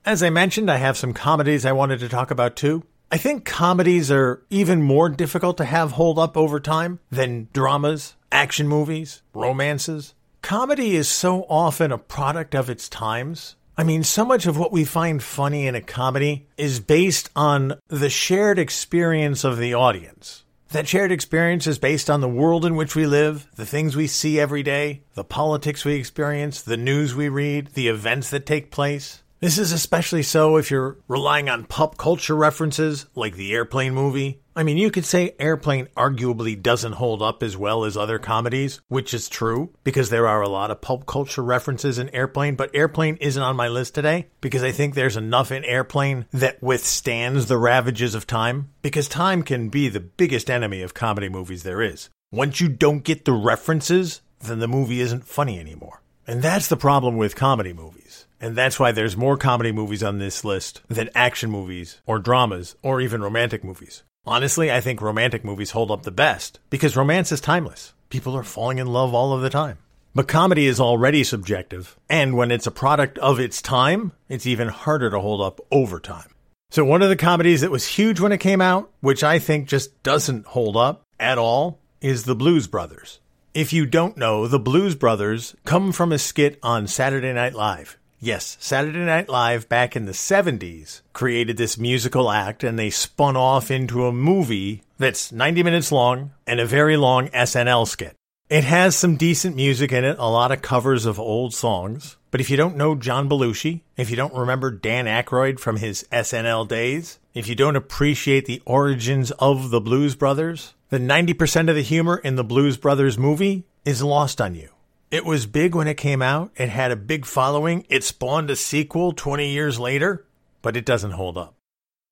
As 0.05 0.23
I 0.23 0.29
mentioned, 0.29 0.71
I 0.71 0.77
have 0.77 0.97
some 0.97 1.13
comedies 1.13 1.65
I 1.65 1.73
wanted 1.73 1.99
to 1.99 2.07
talk 2.07 2.31
about 2.31 2.55
too. 2.55 2.83
I 3.11 3.17
think 3.17 3.43
comedies 3.43 4.09
are 4.09 4.45
even 4.49 4.81
more 4.81 5.09
difficult 5.09 5.57
to 5.57 5.65
have 5.65 5.91
hold 5.91 6.17
up 6.17 6.37
over 6.37 6.61
time 6.61 6.99
than 7.11 7.49
dramas, 7.51 8.15
action 8.31 8.67
movies, 8.67 9.23
romances. 9.33 10.13
Comedy 10.41 10.95
is 10.95 11.09
so 11.09 11.41
often 11.49 11.91
a 11.91 11.97
product 11.97 12.55
of 12.55 12.69
its 12.69 12.87
times. 12.87 13.57
I 13.79 13.83
mean, 13.83 14.03
so 14.03 14.25
much 14.25 14.45
of 14.45 14.57
what 14.57 14.73
we 14.73 14.83
find 14.83 15.23
funny 15.23 15.65
in 15.65 15.73
a 15.73 15.79
comedy 15.79 16.49
is 16.57 16.81
based 16.81 17.29
on 17.33 17.79
the 17.87 18.09
shared 18.09 18.59
experience 18.59 19.45
of 19.45 19.57
the 19.57 19.73
audience. 19.73 20.43
That 20.71 20.85
shared 20.85 21.13
experience 21.13 21.65
is 21.65 21.79
based 21.79 22.09
on 22.09 22.19
the 22.19 22.27
world 22.27 22.65
in 22.65 22.75
which 22.75 22.93
we 22.93 23.05
live, 23.05 23.47
the 23.55 23.65
things 23.65 23.95
we 23.95 24.07
see 24.07 24.37
every 24.37 24.63
day, 24.63 25.03
the 25.13 25.23
politics 25.23 25.85
we 25.85 25.93
experience, 25.93 26.61
the 26.61 26.75
news 26.75 27.15
we 27.15 27.29
read, 27.29 27.67
the 27.67 27.87
events 27.87 28.29
that 28.31 28.45
take 28.45 28.69
place. 28.69 29.23
This 29.41 29.57
is 29.57 29.71
especially 29.71 30.23
so 30.23 30.57
if 30.57 30.69
you're 30.69 30.97
relying 31.07 31.47
on 31.47 31.63
pop 31.63 31.97
culture 31.97 32.35
references 32.35 33.05
like 33.15 33.35
the 33.37 33.53
Airplane 33.53 33.93
movie. 33.93 34.41
I 34.53 34.63
mean, 34.63 34.75
you 34.77 34.91
could 34.91 35.05
say 35.05 35.33
Airplane 35.39 35.87
arguably 35.95 36.61
doesn't 36.61 36.91
hold 36.91 37.21
up 37.21 37.41
as 37.41 37.55
well 37.55 37.85
as 37.85 37.95
other 37.95 38.19
comedies, 38.19 38.81
which 38.89 39.13
is 39.13 39.29
true 39.29 39.73
because 39.85 40.09
there 40.09 40.27
are 40.27 40.41
a 40.41 40.49
lot 40.49 40.71
of 40.71 40.81
pulp 40.81 41.05
culture 41.05 41.41
references 41.41 41.97
in 41.97 42.09
Airplane, 42.09 42.55
but 42.55 42.75
Airplane 42.75 43.15
isn't 43.21 43.41
on 43.41 43.55
my 43.55 43.69
list 43.69 43.95
today 43.95 44.27
because 44.41 44.61
I 44.61 44.73
think 44.73 44.93
there's 44.93 45.15
enough 45.15 45.53
in 45.53 45.63
Airplane 45.63 46.25
that 46.33 46.61
withstands 46.61 47.45
the 47.45 47.57
ravages 47.57 48.15
of 48.15 48.27
time 48.27 48.71
because 48.81 49.07
time 49.07 49.43
can 49.43 49.69
be 49.69 49.87
the 49.87 50.01
biggest 50.01 50.49
enemy 50.49 50.81
of 50.81 50.93
comedy 50.93 51.29
movies 51.29 51.63
there 51.63 51.81
is. 51.81 52.09
Once 52.29 52.59
you 52.59 52.67
don't 52.67 53.05
get 53.05 53.23
the 53.23 53.31
references, 53.31 54.19
then 54.41 54.59
the 54.59 54.67
movie 54.67 54.99
isn't 54.99 55.23
funny 55.23 55.57
anymore. 55.57 56.01
And 56.27 56.41
that's 56.41 56.67
the 56.67 56.75
problem 56.75 57.15
with 57.15 57.37
comedy 57.37 57.71
movies. 57.71 58.08
And 58.41 58.55
that's 58.55 58.79
why 58.79 58.91
there's 58.91 59.17
more 59.17 59.37
comedy 59.37 59.71
movies 59.71 60.03
on 60.03 60.17
this 60.17 60.45
list 60.45 60.81
than 60.87 61.09
action 61.13 61.51
movies 61.51 62.01
or 62.05 62.19
dramas 62.19 62.75
or 62.81 63.01
even 63.01 63.21
romantic 63.21 63.63
movies. 63.63 64.03
Honestly, 64.25 64.71
I 64.71 64.81
think 64.81 65.01
romantic 65.01 65.43
movies 65.43 65.71
hold 65.71 65.91
up 65.91 66.03
the 66.03 66.11
best 66.11 66.59
because 66.69 66.95
romance 66.95 67.31
is 67.31 67.41
timeless. 67.41 67.93
People 68.09 68.35
are 68.35 68.43
falling 68.43 68.77
in 68.77 68.87
love 68.87 69.13
all 69.13 69.33
of 69.33 69.41
the 69.41 69.49
time. 69.49 69.77
But 70.15 70.27
comedy 70.27 70.65
is 70.65 70.79
already 70.79 71.23
subjective, 71.23 71.95
and 72.09 72.35
when 72.35 72.49
it's 72.49 72.65
a 72.65 72.71
product 72.71 73.19
of 73.19 73.39
its 73.39 73.61
time, 73.61 74.11
it's 74.27 74.47
even 74.47 74.67
harder 74.67 75.11
to 75.11 75.19
hold 75.19 75.41
up 75.41 75.61
over 75.71 75.99
time. 75.99 76.29
So, 76.71 76.83
one 76.83 77.03
of 77.03 77.09
the 77.09 77.15
comedies 77.15 77.61
that 77.61 77.71
was 77.71 77.85
huge 77.85 78.19
when 78.19 78.31
it 78.31 78.39
came 78.39 78.61
out, 78.61 78.91
which 79.01 79.23
I 79.23 79.37
think 79.37 79.67
just 79.67 80.01
doesn't 80.01 80.47
hold 80.47 80.75
up 80.75 81.03
at 81.19 81.37
all, 81.37 81.79
is 82.01 82.23
The 82.23 82.35
Blues 82.35 82.65
Brothers. 82.65 83.19
If 83.53 83.71
you 83.71 83.85
don't 83.85 84.17
know, 84.17 84.47
the 84.47 84.59
Blues 84.59 84.95
Brothers 84.95 85.55
come 85.65 85.91
from 85.91 86.11
a 86.11 86.17
skit 86.17 86.57
on 86.63 86.87
Saturday 86.87 87.33
Night 87.33 87.53
Live. 87.53 87.98
Yes, 88.21 88.57
Saturday 88.59 88.99
Night 88.99 89.29
Live 89.29 89.69
back 89.69 89.95
in 89.95 90.03
the 90.03 90.11
70s 90.11 90.99
created 91.13 91.55
this 91.55 91.77
musical 91.77 92.29
act 92.29 92.65
and 92.65 92.77
they 92.77 92.89
spun 92.89 93.37
off 93.37 93.71
into 93.71 94.07
a 94.07 94.11
movie 94.11 94.83
that's 94.97 95.31
90 95.31 95.63
minutes 95.63 95.89
long 95.89 96.31
and 96.45 96.59
a 96.59 96.65
very 96.65 96.97
long 96.97 97.29
SNL 97.29 97.87
skit. 97.87 98.17
It 98.49 98.65
has 98.65 98.97
some 98.97 99.15
decent 99.15 99.55
music 99.55 99.93
in 99.93 100.03
it, 100.03 100.19
a 100.19 100.29
lot 100.29 100.51
of 100.51 100.61
covers 100.61 101.05
of 101.05 101.17
old 101.17 101.53
songs. 101.53 102.17
But 102.29 102.41
if 102.41 102.49
you 102.49 102.57
don't 102.57 102.75
know 102.75 102.93
John 102.93 103.29
Belushi, 103.29 103.81
if 103.95 104.09
you 104.09 104.17
don't 104.17 104.33
remember 104.33 104.69
Dan 104.69 105.05
Aykroyd 105.05 105.57
from 105.57 105.77
his 105.77 106.05
SNL 106.11 106.67
days, 106.67 107.19
if 107.33 107.47
you 107.47 107.55
don't 107.55 107.77
appreciate 107.77 108.47
the 108.47 108.61
origins 108.65 109.31
of 109.39 109.69
the 109.69 109.79
Blues 109.79 110.15
Brothers, 110.15 110.73
then 110.89 111.07
90% 111.07 111.69
of 111.69 111.75
the 111.75 111.81
humor 111.83 112.17
in 112.17 112.35
the 112.35 112.43
Blues 112.43 112.75
Brothers 112.75 113.17
movie 113.17 113.63
is 113.85 114.03
lost 114.03 114.41
on 114.41 114.55
you. 114.55 114.67
It 115.11 115.25
was 115.25 115.47
big 115.47 115.73
when 115.73 115.87
it 115.87 115.97
came 115.97 116.21
out. 116.21 116.51
It 116.55 116.69
had 116.69 116.91
a 116.91 116.95
big 116.95 117.25
following. 117.25 117.83
It 117.89 118.03
spawned 118.03 118.51
a 118.51 118.55
sequel 118.55 119.11
20 119.11 119.49
years 119.49 119.79
later, 119.79 120.25
but 120.61 120.77
it 120.77 120.85
doesn't 120.85 121.11
hold 121.11 121.35
up. 121.35 121.55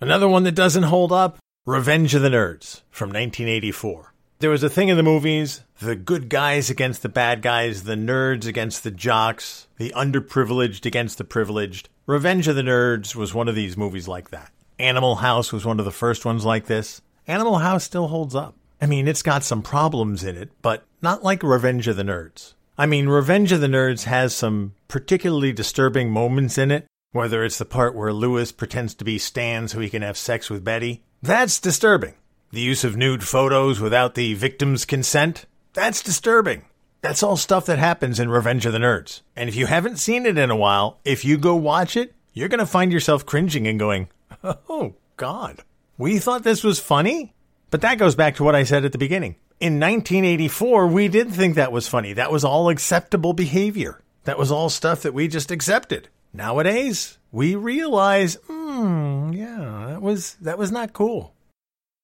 Another 0.02 0.28
one 0.28 0.44
that 0.44 0.56
doesn't 0.56 0.84
hold 0.84 1.12
up 1.12 1.38
Revenge 1.68 2.16
of 2.16 2.24
the 2.24 2.30
Nerds 2.30 2.82
from 2.90 3.10
1984. 3.10 4.14
There 4.40 4.50
was 4.50 4.64
a 4.64 4.70
thing 4.70 4.90
in 4.90 4.98
the 4.98 5.04
movies 5.04 5.62
the 5.80 5.96
good 5.96 6.28
guys 6.28 6.72
against 6.72 7.04
the 7.04 7.10
bad 7.10 7.44
guys, 7.44 7.84
the 7.84 7.94
nerds 7.94 8.48
against 8.48 8.84
the 8.84 8.90
jocks, 8.90 9.68
the 9.78 9.94
underprivileged 9.96 10.88
against 10.88 11.20
the 11.20 11.24
privileged. 11.24 11.90
Revenge 12.08 12.48
of 12.48 12.56
the 12.56 12.64
Nerds 12.64 13.16
was 13.16 13.36
one 13.36 13.48
of 13.48 13.54
these 13.54 13.78
movies 13.78 14.08
like 14.08 14.32
that. 14.32 14.52
Animal 14.80 15.18
House 15.18 15.54
was 15.54 15.66
one 15.66 15.78
of 15.78 15.86
the 15.86 15.92
first 15.92 16.26
ones 16.26 16.46
like 16.46 16.66
this. 16.66 17.02
Animal 17.28 17.60
House 17.60 17.84
still 17.84 18.08
holds 18.08 18.34
up. 18.34 18.56
I 18.82 18.88
mean, 18.88 19.08
it's 19.08 19.22
got 19.22 19.44
some 19.44 19.62
problems 19.62 20.24
in 20.24 20.36
it, 20.36 20.50
but 20.64 20.84
not 21.02 21.24
like 21.24 21.44
Revenge 21.44 21.88
of 21.88 21.96
the 21.96 22.04
Nerds. 22.04 22.54
I 22.78 22.86
mean, 22.86 23.10
Revenge 23.10 23.52
of 23.52 23.62
the 23.62 23.68
Nerds 23.68 24.04
has 24.04 24.36
some 24.36 24.74
particularly 24.88 25.52
disturbing 25.52 26.12
moments 26.12 26.58
in 26.58 26.72
it 26.72 26.88
whether 27.12 27.44
it's 27.44 27.58
the 27.58 27.66
part 27.66 27.96
where 27.96 28.14
Lewis 28.14 28.52
pretends 28.52 28.94
to 28.96 29.04
be 29.04 29.18
Stan 29.18 29.68
so 29.68 29.80
he 29.80 29.90
can 29.90 30.02
have 30.02 30.18
sex 30.18 30.50
with 30.50 30.64
Betty. 30.64 31.04
That's 31.22 31.60
disturbing. 31.60 32.14
The 32.52 32.62
use 32.62 32.84
of 32.84 32.96
nude 32.96 33.24
photos 33.24 33.80
without 33.80 34.16
the 34.16 34.34
victim's 34.36 34.86
consent. 34.86 35.46
That's 35.74 36.04
disturbing. 36.04 36.66
That's 37.02 37.24
all 37.24 37.38
stuff 37.38 37.66
that 37.66 37.80
happens 37.80 38.20
in 38.20 38.30
Revenge 38.30 38.66
of 38.66 38.74
the 38.74 38.80
Nerds. 38.80 39.22
And 39.36 39.50
if 39.50 39.56
you 39.56 39.66
haven't 39.66 39.98
seen 39.98 40.26
it 40.26 40.38
in 40.38 40.50
a 40.50 40.56
while, 40.56 41.00
if 41.06 41.24
you 41.26 41.38
go 41.38 41.56
watch 41.56 41.96
it, 41.98 42.14
you're 42.34 42.50
going 42.50 42.60
to 42.60 42.66
find 42.66 42.92
yourself 42.92 43.26
cringing 43.26 43.68
and 43.68 43.80
going, 43.80 44.10
oh, 44.44 44.96
God. 45.16 45.64
We 45.98 46.20
thought 46.20 46.44
this 46.44 46.64
was 46.64 46.80
funny? 46.80 47.34
But 47.72 47.82
that 47.82 47.98
goes 47.98 48.16
back 48.16 48.36
to 48.36 48.44
what 48.44 48.56
I 48.56 48.64
said 48.64 48.86
at 48.86 48.92
the 48.92 48.98
beginning. 48.98 49.36
In 49.60 49.80
1984, 49.80 50.86
we 50.86 51.08
did 51.08 51.32
think 51.32 51.56
that 51.56 51.72
was 51.72 51.88
funny. 51.88 52.14
That 52.14 52.32
was 52.32 52.44
all 52.44 52.70
acceptable 52.70 53.34
behavior. 53.34 54.00
That 54.26 54.38
was 54.38 54.52
all 54.52 54.70
stuff 54.70 55.02
that 55.02 55.16
we 55.16 55.28
just 55.28 55.50
accepted. 55.50 56.10
Nowadays, 56.32 57.18
we 57.32 57.56
realize, 57.56 58.36
hmm, 58.46 59.32
yeah, 59.34 59.86
that 59.88 60.02
was 60.02 60.36
that 60.36 60.60
was 60.60 60.72
not 60.72 60.94
cool. 60.94 61.34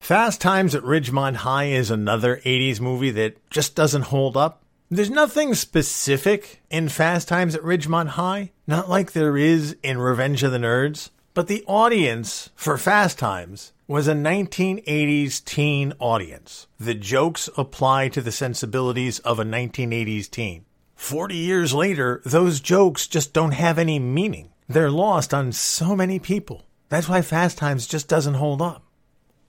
Fast 0.02 0.42
Times 0.42 0.74
at 0.74 0.82
Ridgemont 0.82 1.36
High 1.36 1.66
is 1.66 1.92
another 1.92 2.38
80s 2.38 2.82
movie 2.82 3.12
that 3.12 3.38
just 3.52 3.76
doesn't 3.76 4.04
hold 4.04 4.36
up. 4.36 4.64
There's 4.90 5.12
nothing 5.12 5.54
specific 5.54 6.62
in 6.72 6.90
Fast 6.90 7.28
Times 7.28 7.54
at 7.54 7.62
Ridgemont 7.62 8.10
High, 8.10 8.52
not 8.66 8.90
like 8.90 9.12
there 9.12 9.38
is 9.38 9.78
in 9.84 10.00
Revenge 10.00 10.42
of 10.42 10.52
the 10.52 10.58
Nerds, 10.58 11.12
but 11.34 11.48
the 11.48 11.64
audience 11.66 12.50
for 12.56 12.78
Fast 12.78 13.18
Times 13.18 13.74
was 13.88 14.08
a 14.08 14.14
1980s 14.14 15.44
teen 15.44 15.94
audience. 16.00 16.68
The 16.80 16.94
jokes 16.94 17.50
apply 17.58 18.10
to 18.10 18.22
the 18.22 18.32
sensibilities 18.32 19.20
of 19.20 19.40
a 19.40 19.44
1980s 19.44 20.30
teen. 20.30 20.66
40 20.96 21.36
years 21.36 21.74
later, 21.74 22.22
those 22.24 22.60
jokes 22.60 23.08
just 23.08 23.34
don't 23.34 23.52
have 23.52 23.78
any 23.78 24.00
meaning. 24.00 24.50
They're 24.70 24.92
lost 24.92 25.34
on 25.34 25.52
so 25.52 25.96
many 25.96 26.20
people. 26.20 26.66
That's 26.90 27.10
why 27.10 27.22
Fast 27.22 27.58
Times 27.58 27.88
just 27.88 28.08
doesn't 28.08 28.36
hold 28.36 28.62
up. 28.62 28.84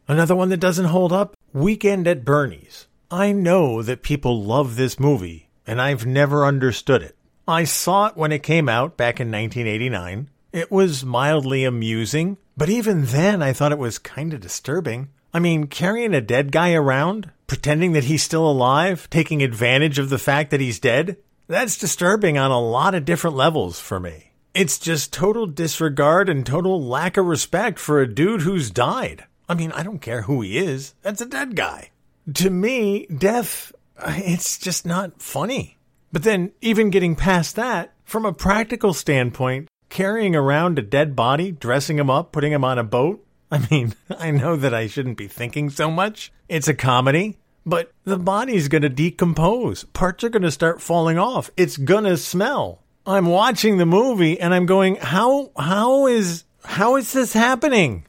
Another 0.08 0.34
one 0.34 0.48
that 0.48 0.58
doesn't 0.58 0.86
hold 0.86 1.12
up 1.12 1.36
Weekend 1.52 2.08
at 2.08 2.24
Bernie's. 2.24 2.86
I 3.10 3.32
know 3.32 3.82
that 3.82 4.02
people 4.02 4.42
love 4.42 4.76
this 4.76 4.98
movie, 4.98 5.50
and 5.66 5.80
I've 5.80 6.04
never 6.04 6.44
understood 6.44 7.02
it. 7.02 7.16
I 7.46 7.64
saw 7.64 8.06
it 8.06 8.16
when 8.16 8.32
it 8.32 8.42
came 8.42 8.68
out 8.68 8.96
back 8.96 9.20
in 9.20 9.30
1989. 9.30 10.30
It 10.54 10.70
was 10.70 11.04
mildly 11.04 11.64
amusing, 11.64 12.36
but 12.56 12.68
even 12.68 13.06
then 13.06 13.42
I 13.42 13.52
thought 13.52 13.72
it 13.72 13.78
was 13.78 13.98
kind 13.98 14.32
of 14.32 14.40
disturbing. 14.40 15.08
I 15.32 15.40
mean, 15.40 15.66
carrying 15.66 16.14
a 16.14 16.20
dead 16.20 16.52
guy 16.52 16.74
around, 16.74 17.32
pretending 17.48 17.90
that 17.94 18.04
he's 18.04 18.22
still 18.22 18.48
alive, 18.48 19.10
taking 19.10 19.42
advantage 19.42 19.98
of 19.98 20.10
the 20.10 20.18
fact 20.18 20.52
that 20.52 20.60
he's 20.60 20.78
dead, 20.78 21.16
that's 21.48 21.76
disturbing 21.76 22.38
on 22.38 22.52
a 22.52 22.60
lot 22.60 22.94
of 22.94 23.04
different 23.04 23.34
levels 23.34 23.80
for 23.80 23.98
me. 23.98 24.30
It's 24.54 24.78
just 24.78 25.12
total 25.12 25.46
disregard 25.46 26.28
and 26.28 26.46
total 26.46 26.80
lack 26.80 27.16
of 27.16 27.26
respect 27.26 27.80
for 27.80 28.00
a 28.00 28.14
dude 28.14 28.42
who's 28.42 28.70
died. 28.70 29.24
I 29.48 29.54
mean, 29.54 29.72
I 29.72 29.82
don't 29.82 29.98
care 29.98 30.22
who 30.22 30.40
he 30.42 30.56
is. 30.56 30.94
That's 31.02 31.20
a 31.20 31.26
dead 31.26 31.56
guy. 31.56 31.90
To 32.32 32.48
me, 32.48 33.06
death, 33.06 33.72
it's 34.06 34.56
just 34.56 34.86
not 34.86 35.20
funny. 35.20 35.78
But 36.12 36.22
then, 36.22 36.52
even 36.60 36.90
getting 36.90 37.16
past 37.16 37.56
that, 37.56 37.92
from 38.04 38.24
a 38.24 38.32
practical 38.32 38.94
standpoint, 38.94 39.66
carrying 39.88 40.34
around 40.34 40.78
a 40.78 40.82
dead 40.82 41.14
body, 41.14 41.52
dressing 41.52 41.98
him 41.98 42.10
up, 42.10 42.32
putting 42.32 42.52
him 42.52 42.64
on 42.64 42.78
a 42.78 42.84
boat, 42.84 43.24
I 43.50 43.66
mean, 43.70 43.94
I 44.18 44.30
know 44.30 44.56
that 44.56 44.74
I 44.74 44.86
shouldn't 44.86 45.16
be 45.16 45.28
thinking 45.28 45.70
so 45.70 45.90
much. 45.90 46.32
It's 46.48 46.68
a 46.68 46.74
comedy, 46.74 47.38
but 47.64 47.92
the 48.04 48.18
body's 48.18 48.68
going 48.68 48.82
to 48.82 48.88
decompose. 48.88 49.84
Parts 49.84 50.24
are 50.24 50.28
going 50.28 50.42
to 50.42 50.50
start 50.50 50.82
falling 50.82 51.18
off. 51.18 51.50
It's 51.56 51.76
going 51.76 52.04
to 52.04 52.16
smell. 52.16 52.80
I'm 53.06 53.26
watching 53.26 53.76
the 53.76 53.86
movie 53.86 54.40
and 54.40 54.54
I'm 54.54 54.66
going, 54.66 54.96
how, 54.96 55.50
how 55.56 56.06
is, 56.06 56.44
how 56.64 56.96
is 56.96 57.12
this 57.12 57.32
happening? 57.32 58.06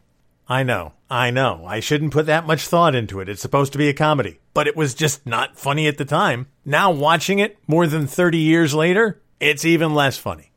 I 0.48 0.64
know. 0.64 0.94
I 1.10 1.30
know. 1.32 1.66
I 1.68 1.80
shouldn't 1.82 2.14
put 2.14 2.26
that 2.26 2.48
much 2.48 2.68
thought 2.68 2.96
into 2.96 3.20
it. 3.20 3.30
It's 3.30 3.42
supposed 3.42 3.72
to 3.74 3.78
be 3.78 3.90
a 3.90 3.94
comedy, 3.94 4.40
but 4.54 4.68
it 4.68 4.76
was 4.76 4.96
just 4.96 5.26
not 5.26 5.58
funny 5.58 5.88
at 5.88 5.98
the 5.98 6.06
time. 6.06 6.48
Now 6.64 6.92
watching 6.92 7.40
it 7.40 7.58
more 7.68 7.86
than 7.86 8.08
30 8.08 8.40
years 8.40 8.74
later, 8.74 9.22
it's 9.40 9.66
even 9.66 9.94
less 9.94 10.18
funny. 10.18 10.52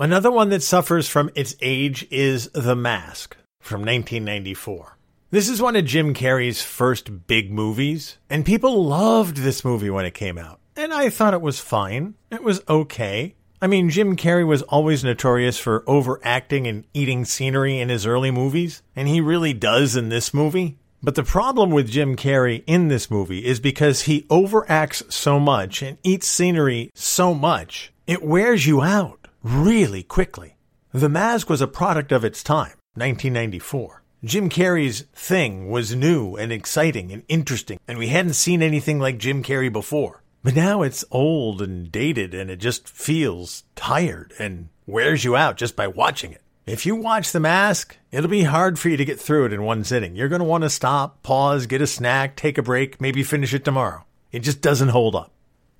Another 0.00 0.30
one 0.30 0.48
that 0.48 0.62
suffers 0.62 1.10
from 1.10 1.28
its 1.34 1.54
age 1.60 2.06
is 2.10 2.48
The 2.54 2.74
Mask 2.74 3.36
from 3.60 3.80
1994. 3.82 4.96
This 5.30 5.46
is 5.46 5.60
one 5.60 5.76
of 5.76 5.84
Jim 5.84 6.14
Carrey's 6.14 6.62
first 6.62 7.26
big 7.26 7.52
movies, 7.52 8.16
and 8.30 8.46
people 8.46 8.86
loved 8.86 9.36
this 9.36 9.62
movie 9.62 9.90
when 9.90 10.06
it 10.06 10.14
came 10.14 10.38
out. 10.38 10.58
And 10.74 10.94
I 10.94 11.10
thought 11.10 11.34
it 11.34 11.42
was 11.42 11.60
fine. 11.60 12.14
It 12.30 12.42
was 12.42 12.62
okay. 12.66 13.34
I 13.60 13.66
mean, 13.66 13.90
Jim 13.90 14.16
Carrey 14.16 14.46
was 14.46 14.62
always 14.62 15.04
notorious 15.04 15.58
for 15.58 15.84
overacting 15.86 16.66
and 16.66 16.86
eating 16.94 17.26
scenery 17.26 17.78
in 17.78 17.90
his 17.90 18.06
early 18.06 18.30
movies, 18.30 18.80
and 18.96 19.06
he 19.06 19.20
really 19.20 19.52
does 19.52 19.96
in 19.96 20.08
this 20.08 20.32
movie. 20.32 20.78
But 21.02 21.14
the 21.14 21.24
problem 21.24 21.70
with 21.70 21.90
Jim 21.90 22.16
Carrey 22.16 22.64
in 22.66 22.88
this 22.88 23.10
movie 23.10 23.44
is 23.44 23.60
because 23.60 24.02
he 24.02 24.22
overacts 24.22 25.12
so 25.12 25.38
much 25.38 25.82
and 25.82 25.98
eats 26.02 26.26
scenery 26.26 26.90
so 26.94 27.34
much, 27.34 27.92
it 28.06 28.22
wears 28.22 28.66
you 28.66 28.80
out 28.80 29.19
really 29.42 30.02
quickly. 30.02 30.56
The 30.92 31.08
Mask 31.08 31.48
was 31.48 31.60
a 31.60 31.66
product 31.66 32.12
of 32.12 32.24
its 32.24 32.42
time, 32.42 32.76
1994. 32.94 34.02
Jim 34.22 34.50
Carrey's 34.50 35.02
thing 35.14 35.70
was 35.70 35.94
new 35.94 36.36
and 36.36 36.52
exciting 36.52 37.10
and 37.10 37.22
interesting, 37.28 37.78
and 37.88 37.98
we 37.98 38.08
hadn't 38.08 38.34
seen 38.34 38.62
anything 38.62 38.98
like 38.98 39.18
Jim 39.18 39.42
Carrey 39.42 39.72
before. 39.72 40.22
But 40.42 40.56
now 40.56 40.82
it's 40.82 41.04
old 41.10 41.60
and 41.60 41.92
dated 41.92 42.34
and 42.34 42.50
it 42.50 42.56
just 42.56 42.88
feels 42.88 43.64
tired 43.76 44.32
and 44.38 44.68
wears 44.86 45.22
you 45.24 45.36
out 45.36 45.56
just 45.56 45.76
by 45.76 45.86
watching 45.86 46.32
it. 46.32 46.42
If 46.66 46.86
you 46.86 46.96
watch 46.96 47.32
The 47.32 47.40
Mask, 47.40 47.96
it'll 48.10 48.30
be 48.30 48.44
hard 48.44 48.78
for 48.78 48.88
you 48.88 48.96
to 48.96 49.04
get 49.04 49.20
through 49.20 49.46
it 49.46 49.52
in 49.52 49.62
one 49.62 49.84
sitting. 49.84 50.16
You're 50.16 50.28
going 50.28 50.40
to 50.40 50.44
want 50.44 50.64
to 50.64 50.70
stop, 50.70 51.22
pause, 51.22 51.66
get 51.66 51.82
a 51.82 51.86
snack, 51.86 52.36
take 52.36 52.58
a 52.58 52.62
break, 52.62 53.00
maybe 53.00 53.22
finish 53.22 53.54
it 53.54 53.64
tomorrow. 53.64 54.04
It 54.32 54.40
just 54.40 54.60
doesn't 54.60 54.88
hold 54.88 55.14
up. 55.14 55.32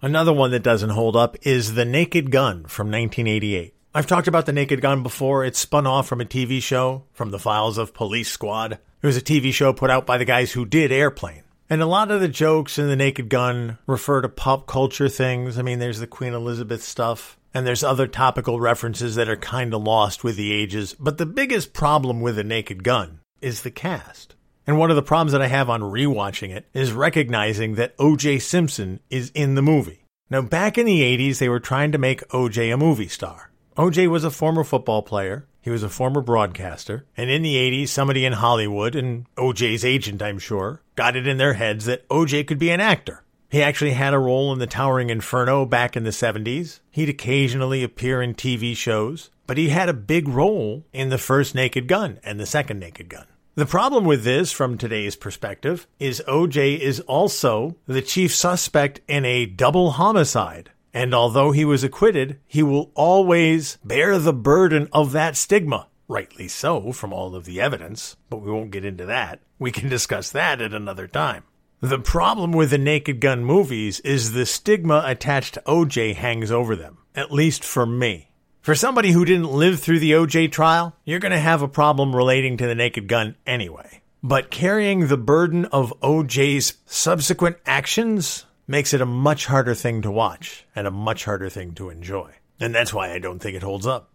Another 0.02 0.33
one 0.33 0.50
that 0.52 0.62
doesn't 0.62 0.90
hold 0.90 1.14
up 1.14 1.37
is 1.42 1.75
The 1.75 1.85
Naked 1.85 2.30
Gun 2.30 2.64
from 2.64 2.87
1988. 2.87 3.75
I've 3.95 4.07
talked 4.07 4.28
about 4.28 4.47
The 4.47 4.52
Naked 4.52 4.80
Gun 4.80 5.02
before. 5.02 5.45
It 5.45 5.57
spun 5.57 5.87
off 5.87 6.09
from 6.09 6.23
a 6.23 6.25
TV 6.25 6.62
show, 6.62 7.04
from 7.12 7.33
the 7.33 7.38
files 7.38 7.76
of 7.76 7.92
Police 7.92 8.30
Squad. 8.30 8.78
It 9.02 9.07
was 9.07 9.19
a 9.19 9.23
TV 9.23 9.52
show 9.52 9.75
put 9.75 9.90
out 9.90 10.07
by 10.07 10.16
the 10.16 10.25
guys 10.25 10.52
who 10.52 10.64
did 10.64 10.90
Airplane. 10.90 11.42
And 11.69 11.83
a 11.83 11.87
lot 11.87 12.11
of 12.11 12.23
the 12.23 12.28
jokes 12.28 12.78
in 12.78 12.88
The 12.88 12.97
Naked 12.97 13.28
Gun 13.28 13.76
refer 13.87 14.23
to 14.23 14.28
pop 14.30 14.66
culture 14.66 15.11
things. 15.11 15.59
I 15.59 15.62
mean, 15.62 15.80
there's 15.80 16.00
the 16.00 16.07
Queen 16.07 16.33
Elizabeth 16.33 16.83
stuff, 16.83 17.38
and 17.52 17.66
there's 17.66 17.85
other 17.85 18.07
topical 18.07 18.59
references 18.59 19.16
that 19.16 19.28
are 19.28 19.37
kind 19.37 19.75
of 19.75 19.83
lost 19.83 20.25
with 20.25 20.37
the 20.37 20.50
ages. 20.50 20.97
But 20.99 21.19
the 21.19 21.26
biggest 21.26 21.75
problem 21.75 22.23
with 22.23 22.37
The 22.37 22.45
Naked 22.45 22.85
Gun 22.85 23.21
is 23.42 23.62
the 23.62 23.71
cast. 23.71 24.35
And 24.71 24.79
one 24.79 24.91
of 24.91 24.95
the 24.95 25.03
problems 25.03 25.33
that 25.33 25.43
I 25.43 25.49
have 25.49 25.69
on 25.69 25.81
rewatching 25.81 26.55
it 26.55 26.65
is 26.73 26.93
recognizing 26.93 27.75
that 27.75 27.97
O.J. 27.99 28.39
Simpson 28.39 29.00
is 29.11 29.33
in 29.35 29.57
the 29.57 29.62
movie. 29.62 30.05
Now, 30.31 30.43
back 30.43 30.79
in 30.79 30.87
the 30.87 31.00
80s, 31.00 31.39
they 31.39 31.49
were 31.49 31.59
trying 31.59 31.91
to 31.91 31.99
make 31.99 32.23
O.J. 32.33 32.71
a 32.71 32.77
movie 32.77 33.09
star. 33.09 33.50
O.J. 33.77 34.07
was 34.07 34.23
a 34.23 34.31
former 34.31 34.62
football 34.62 35.03
player. 35.03 35.45
He 35.61 35.71
was 35.71 35.83
a 35.83 35.89
former 35.89 36.21
broadcaster. 36.21 37.05
And 37.17 37.31
in 37.31 37.43
the 37.43 37.57
80s, 37.57 37.89
somebody 37.89 38.25
in 38.25 38.35
Hollywood, 38.35 38.95
and 38.95 39.27
OJ's 39.35 39.85
agent, 39.85 40.23
I'm 40.23 40.39
sure, 40.39 40.83
got 40.95 41.17
it 41.17 41.27
in 41.27 41.39
their 41.39 41.55
heads 41.55 41.87
that 41.87 42.07
OJ 42.07 42.47
could 42.47 42.61
be 42.61 42.71
an 42.71 42.79
actor. 42.79 43.25
He 43.49 43.65
actually 43.65 43.95
had 43.95 44.15
a 44.15 44.21
role 44.21 44.53
in 44.53 44.61
The 44.61 44.69
Towering 44.69 45.11
Inferno 45.11 45.67
back 45.67 45.97
in 45.97 46.05
the 46.05 46.11
70s. 46.11 46.79
He'd 46.93 47.09
occasionally 47.09 47.83
appear 47.83 48.23
in 48.23 48.37
TV 48.37 48.77
shows, 48.77 49.31
but 49.49 49.59
he 49.59 49.71
had 49.71 49.89
a 49.89 49.93
big 49.93 50.29
role 50.29 50.85
in 50.93 51.09
the 51.09 51.19
first 51.19 51.57
Naked 51.57 51.89
Gun 51.89 52.21
and 52.23 52.39
the 52.39 52.47
second 52.47 52.79
Naked 52.79 53.09
Gun. 53.09 53.27
The 53.61 53.67
problem 53.67 54.07
with 54.07 54.25
this, 54.25 54.52
from 54.52 54.79
today's 54.79 55.17
perspective, 55.17 55.87
is 55.99 56.23
OJ 56.26 56.79
is 56.79 57.00
also 57.00 57.76
the 57.87 58.00
chief 58.00 58.35
suspect 58.35 59.02
in 59.07 59.26
a 59.26 59.45
double 59.45 59.90
homicide 59.90 60.71
and 60.95 61.12
although 61.12 61.52
he 61.52 61.67
was 61.67 61.85
acquitted, 61.85 62.40
he 62.47 62.62
will 62.62 62.90
always 62.95 63.76
bear 63.85 64.19
the 64.19 64.33
burden 64.33 64.88
of 64.95 65.12
that 65.12 65.37
stigma. 65.37 65.88
Rightly 66.09 66.49
so, 66.49 66.90
from 66.93 67.12
all 67.12 67.37
of 67.37 67.45
the 67.45 67.61
evidence, 67.61 68.17
but 68.31 68.38
we 68.38 68.50
won't 68.50 68.71
get 68.71 68.87
into 68.87 69.05
that. 69.05 69.40
We 69.59 69.73
can 69.73 69.90
discuss 69.90 70.31
that 70.31 70.62
at 70.62 70.73
another 70.73 71.07
time. 71.07 71.45
The 71.83 71.99
problem 71.99 72.52
with 72.52 72.71
the 72.71 72.79
Naked 72.79 73.21
Gun 73.21 73.45
movies 73.45 74.00
is 74.00 74.33
the 74.33 74.47
stigma 74.47 75.02
attached 75.05 75.52
to 75.52 75.62
OJ 75.67 76.14
hangs 76.14 76.50
over 76.50 76.75
them, 76.75 76.97
at 77.14 77.31
least 77.31 77.62
for 77.62 77.85
me. 77.85 78.30
For 78.71 78.77
somebody 78.77 79.11
who 79.11 79.25
didn't 79.25 79.50
live 79.50 79.81
through 79.81 79.99
the 79.99 80.12
OJ 80.12 80.53
trial, 80.53 80.95
you're 81.05 81.19
going 81.19 81.33
to 81.33 81.41
have 81.41 81.61
a 81.61 81.67
problem 81.67 82.15
relating 82.15 82.57
to 82.59 82.69
the 82.69 82.75
Naked 82.77 83.09
Gun 83.09 83.35
anyway. 83.45 84.00
But 84.23 84.53
carrying 84.53 85.09
the 85.09 85.17
burden 85.17 85.65
of 85.65 85.93
OJ's 86.03 86.75
subsequent 86.87 87.57
actions 87.67 88.47
makes 88.69 88.95
it 88.95 89.00
a 89.00 89.07
much 89.07 89.47
harder 89.47 89.75
thing 89.75 90.03
to 90.03 90.11
watch 90.12 90.67
and 90.77 90.87
a 90.87 90.93
much 90.93 91.25
harder 91.25 91.50
thing 91.50 91.75
to 91.75 91.91
enjoy. 91.91 92.31
And 92.61 92.73
that's 92.73 92.95
why 92.95 93.12
I 93.12 93.19
don't 93.19 93.41
think 93.41 93.57
it 93.57 93.65
holds 93.65 93.89
up. 93.89 94.12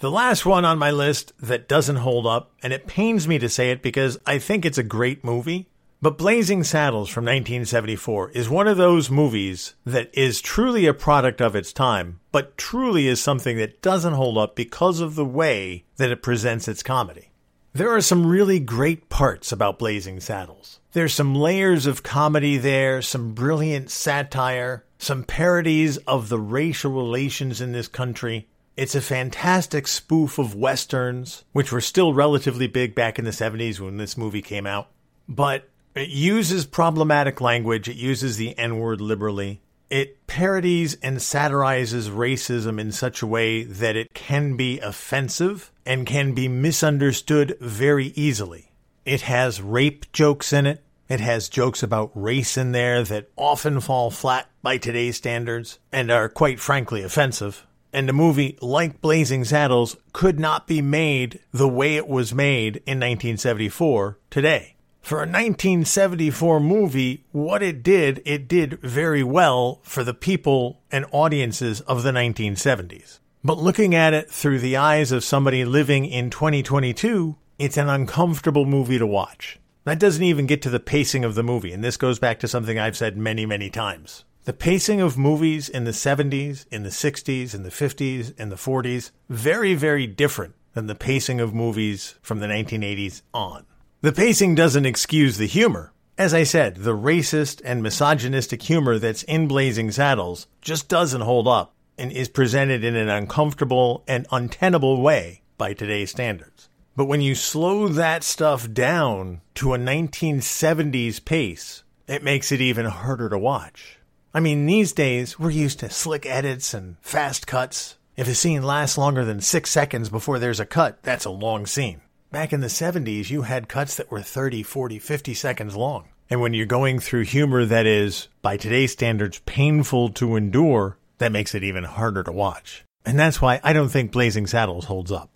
The 0.00 0.10
last 0.10 0.44
one 0.44 0.64
on 0.64 0.76
my 0.76 0.90
list 0.90 1.32
that 1.38 1.68
doesn't 1.68 1.94
hold 1.94 2.26
up, 2.26 2.50
and 2.64 2.72
it 2.72 2.88
pains 2.88 3.28
me 3.28 3.38
to 3.38 3.48
say 3.48 3.70
it 3.70 3.80
because 3.80 4.18
I 4.26 4.40
think 4.40 4.64
it's 4.64 4.76
a 4.76 4.82
great 4.82 5.22
movie, 5.22 5.68
But 6.04 6.18
Blazing 6.18 6.64
Saddles 6.64 7.08
from 7.08 7.24
1974 7.24 8.32
is 8.32 8.46
one 8.46 8.68
of 8.68 8.76
those 8.76 9.10
movies 9.10 9.74
that 9.86 10.10
is 10.12 10.42
truly 10.42 10.84
a 10.84 10.92
product 10.92 11.40
of 11.40 11.56
its 11.56 11.72
time, 11.72 12.20
but 12.30 12.58
truly 12.58 13.06
is 13.06 13.22
something 13.22 13.56
that 13.56 13.80
doesn't 13.80 14.12
hold 14.12 14.36
up 14.36 14.54
because 14.54 15.00
of 15.00 15.14
the 15.14 15.24
way 15.24 15.84
that 15.96 16.10
it 16.10 16.22
presents 16.22 16.68
its 16.68 16.82
comedy. 16.82 17.30
There 17.72 17.88
are 17.88 18.02
some 18.02 18.26
really 18.26 18.60
great 18.60 19.08
parts 19.08 19.50
about 19.50 19.78
Blazing 19.78 20.20
Saddles. 20.20 20.78
There's 20.92 21.14
some 21.14 21.34
layers 21.34 21.86
of 21.86 22.02
comedy 22.02 22.58
there, 22.58 23.00
some 23.00 23.32
brilliant 23.32 23.90
satire, 23.90 24.84
some 24.98 25.24
parodies 25.24 25.96
of 26.06 26.28
the 26.28 26.38
racial 26.38 26.92
relations 26.92 27.62
in 27.62 27.72
this 27.72 27.88
country. 27.88 28.46
It's 28.76 28.94
a 28.94 29.00
fantastic 29.00 29.88
spoof 29.88 30.36
of 30.38 30.54
westerns, 30.54 31.44
which 31.52 31.72
were 31.72 31.80
still 31.80 32.12
relatively 32.12 32.66
big 32.66 32.94
back 32.94 33.18
in 33.18 33.24
the 33.24 33.30
70s 33.30 33.80
when 33.80 33.96
this 33.96 34.18
movie 34.18 34.42
came 34.42 34.66
out. 34.66 34.90
But 35.26 35.70
it 35.94 36.08
uses 36.08 36.66
problematic 36.66 37.40
language, 37.40 37.88
it 37.88 37.96
uses 37.96 38.36
the 38.36 38.56
N 38.58 38.78
word 38.78 39.00
liberally. 39.00 39.60
It 39.90 40.26
parodies 40.26 40.96
and 41.02 41.18
satirizes 41.18 42.10
racism 42.10 42.80
in 42.80 42.90
such 42.90 43.22
a 43.22 43.26
way 43.26 43.62
that 43.62 43.94
it 43.94 44.12
can 44.12 44.56
be 44.56 44.80
offensive 44.80 45.70
and 45.86 46.06
can 46.06 46.34
be 46.34 46.48
misunderstood 46.48 47.56
very 47.60 48.06
easily. 48.16 48.72
It 49.04 49.20
has 49.22 49.62
rape 49.62 50.10
jokes 50.12 50.52
in 50.52 50.66
it. 50.66 50.82
It 51.08 51.20
has 51.20 51.48
jokes 51.48 51.82
about 51.82 52.10
race 52.14 52.56
in 52.56 52.72
there 52.72 53.04
that 53.04 53.28
often 53.36 53.80
fall 53.80 54.10
flat 54.10 54.48
by 54.62 54.78
today's 54.78 55.16
standards 55.16 55.78
and 55.92 56.10
are 56.10 56.28
quite 56.28 56.58
frankly 56.58 57.02
offensive. 57.02 57.66
And 57.92 58.10
a 58.10 58.14
movie 58.14 58.58
like 58.60 59.00
Blazing 59.00 59.44
Saddles 59.44 59.96
could 60.12 60.40
not 60.40 60.66
be 60.66 60.82
made 60.82 61.38
the 61.52 61.68
way 61.68 61.96
it 61.96 62.08
was 62.08 62.34
made 62.34 62.78
in 62.78 62.98
1974 62.98 64.18
today. 64.30 64.73
For 65.04 65.18
a 65.18 65.28
1974 65.28 66.60
movie, 66.60 67.26
what 67.30 67.62
it 67.62 67.82
did, 67.82 68.22
it 68.24 68.48
did 68.48 68.80
very 68.80 69.22
well 69.22 69.80
for 69.82 70.02
the 70.02 70.14
people 70.14 70.80
and 70.90 71.04
audiences 71.12 71.82
of 71.82 72.02
the 72.02 72.10
1970s. 72.10 73.18
But 73.44 73.58
looking 73.58 73.94
at 73.94 74.14
it 74.14 74.30
through 74.30 74.60
the 74.60 74.78
eyes 74.78 75.12
of 75.12 75.22
somebody 75.22 75.66
living 75.66 76.06
in 76.06 76.30
2022, 76.30 77.36
it's 77.58 77.76
an 77.76 77.90
uncomfortable 77.90 78.64
movie 78.64 78.96
to 78.96 79.06
watch. 79.06 79.60
That 79.84 80.00
doesn't 80.00 80.24
even 80.24 80.46
get 80.46 80.62
to 80.62 80.70
the 80.70 80.80
pacing 80.80 81.22
of 81.22 81.34
the 81.34 81.42
movie, 81.42 81.74
and 81.74 81.84
this 81.84 81.98
goes 81.98 82.18
back 82.18 82.40
to 82.40 82.48
something 82.48 82.78
I've 82.78 82.96
said 82.96 83.18
many, 83.18 83.44
many 83.44 83.68
times. 83.68 84.24
The 84.44 84.54
pacing 84.54 85.02
of 85.02 85.18
movies 85.18 85.68
in 85.68 85.84
the 85.84 85.90
70s, 85.90 86.64
in 86.70 86.82
the 86.82 86.88
60s, 86.88 87.54
in 87.54 87.62
the 87.62 87.68
50s, 87.68 88.40
in 88.40 88.48
the 88.48 88.56
40s, 88.56 89.10
very, 89.28 89.74
very 89.74 90.06
different 90.06 90.54
than 90.72 90.86
the 90.86 90.94
pacing 90.94 91.42
of 91.42 91.52
movies 91.52 92.14
from 92.22 92.38
the 92.38 92.46
1980s 92.46 93.20
on. 93.34 93.66
The 94.04 94.12
pacing 94.12 94.54
doesn't 94.54 94.84
excuse 94.84 95.38
the 95.38 95.46
humor. 95.46 95.90
As 96.18 96.34
I 96.34 96.42
said, 96.42 96.76
the 96.76 96.94
racist 96.94 97.62
and 97.64 97.82
misogynistic 97.82 98.60
humor 98.60 98.98
that's 98.98 99.22
in 99.22 99.48
Blazing 99.48 99.90
Saddles 99.90 100.46
just 100.60 100.90
doesn't 100.90 101.22
hold 101.22 101.48
up 101.48 101.72
and 101.96 102.12
is 102.12 102.28
presented 102.28 102.84
in 102.84 102.96
an 102.96 103.08
uncomfortable 103.08 104.04
and 104.06 104.26
untenable 104.30 105.00
way 105.00 105.40
by 105.56 105.72
today's 105.72 106.10
standards. 106.10 106.68
But 106.94 107.06
when 107.06 107.22
you 107.22 107.34
slow 107.34 107.88
that 107.88 108.24
stuff 108.24 108.70
down 108.70 109.40
to 109.54 109.72
a 109.72 109.78
1970s 109.78 111.24
pace, 111.24 111.82
it 112.06 112.22
makes 112.22 112.52
it 112.52 112.60
even 112.60 112.84
harder 112.84 113.30
to 113.30 113.38
watch. 113.38 114.00
I 114.34 114.40
mean, 114.40 114.66
these 114.66 114.92
days, 114.92 115.38
we're 115.38 115.48
used 115.48 115.78
to 115.78 115.88
slick 115.88 116.26
edits 116.26 116.74
and 116.74 116.98
fast 117.00 117.46
cuts. 117.46 117.96
If 118.18 118.28
a 118.28 118.34
scene 118.34 118.64
lasts 118.64 118.98
longer 118.98 119.24
than 119.24 119.40
six 119.40 119.70
seconds 119.70 120.10
before 120.10 120.38
there's 120.38 120.60
a 120.60 120.66
cut, 120.66 121.02
that's 121.02 121.24
a 121.24 121.30
long 121.30 121.64
scene. 121.64 122.02
Back 122.34 122.52
in 122.52 122.62
the 122.62 122.66
70s, 122.66 123.30
you 123.30 123.42
had 123.42 123.68
cuts 123.68 123.94
that 123.94 124.10
were 124.10 124.20
30, 124.20 124.64
40, 124.64 124.98
50 124.98 125.34
seconds 125.34 125.76
long. 125.76 126.08
And 126.28 126.40
when 126.40 126.52
you're 126.52 126.66
going 126.66 126.98
through 126.98 127.26
humor 127.26 127.64
that 127.64 127.86
is, 127.86 128.26
by 128.42 128.56
today's 128.56 128.90
standards, 128.90 129.40
painful 129.46 130.08
to 130.14 130.34
endure, 130.34 130.98
that 131.18 131.30
makes 131.30 131.54
it 131.54 131.62
even 131.62 131.84
harder 131.84 132.24
to 132.24 132.32
watch. 132.32 132.84
And 133.06 133.16
that's 133.16 133.40
why 133.40 133.60
I 133.62 133.72
don't 133.72 133.88
think 133.88 134.10
Blazing 134.10 134.48
Saddles 134.48 134.86
holds 134.86 135.12
up. 135.12 135.30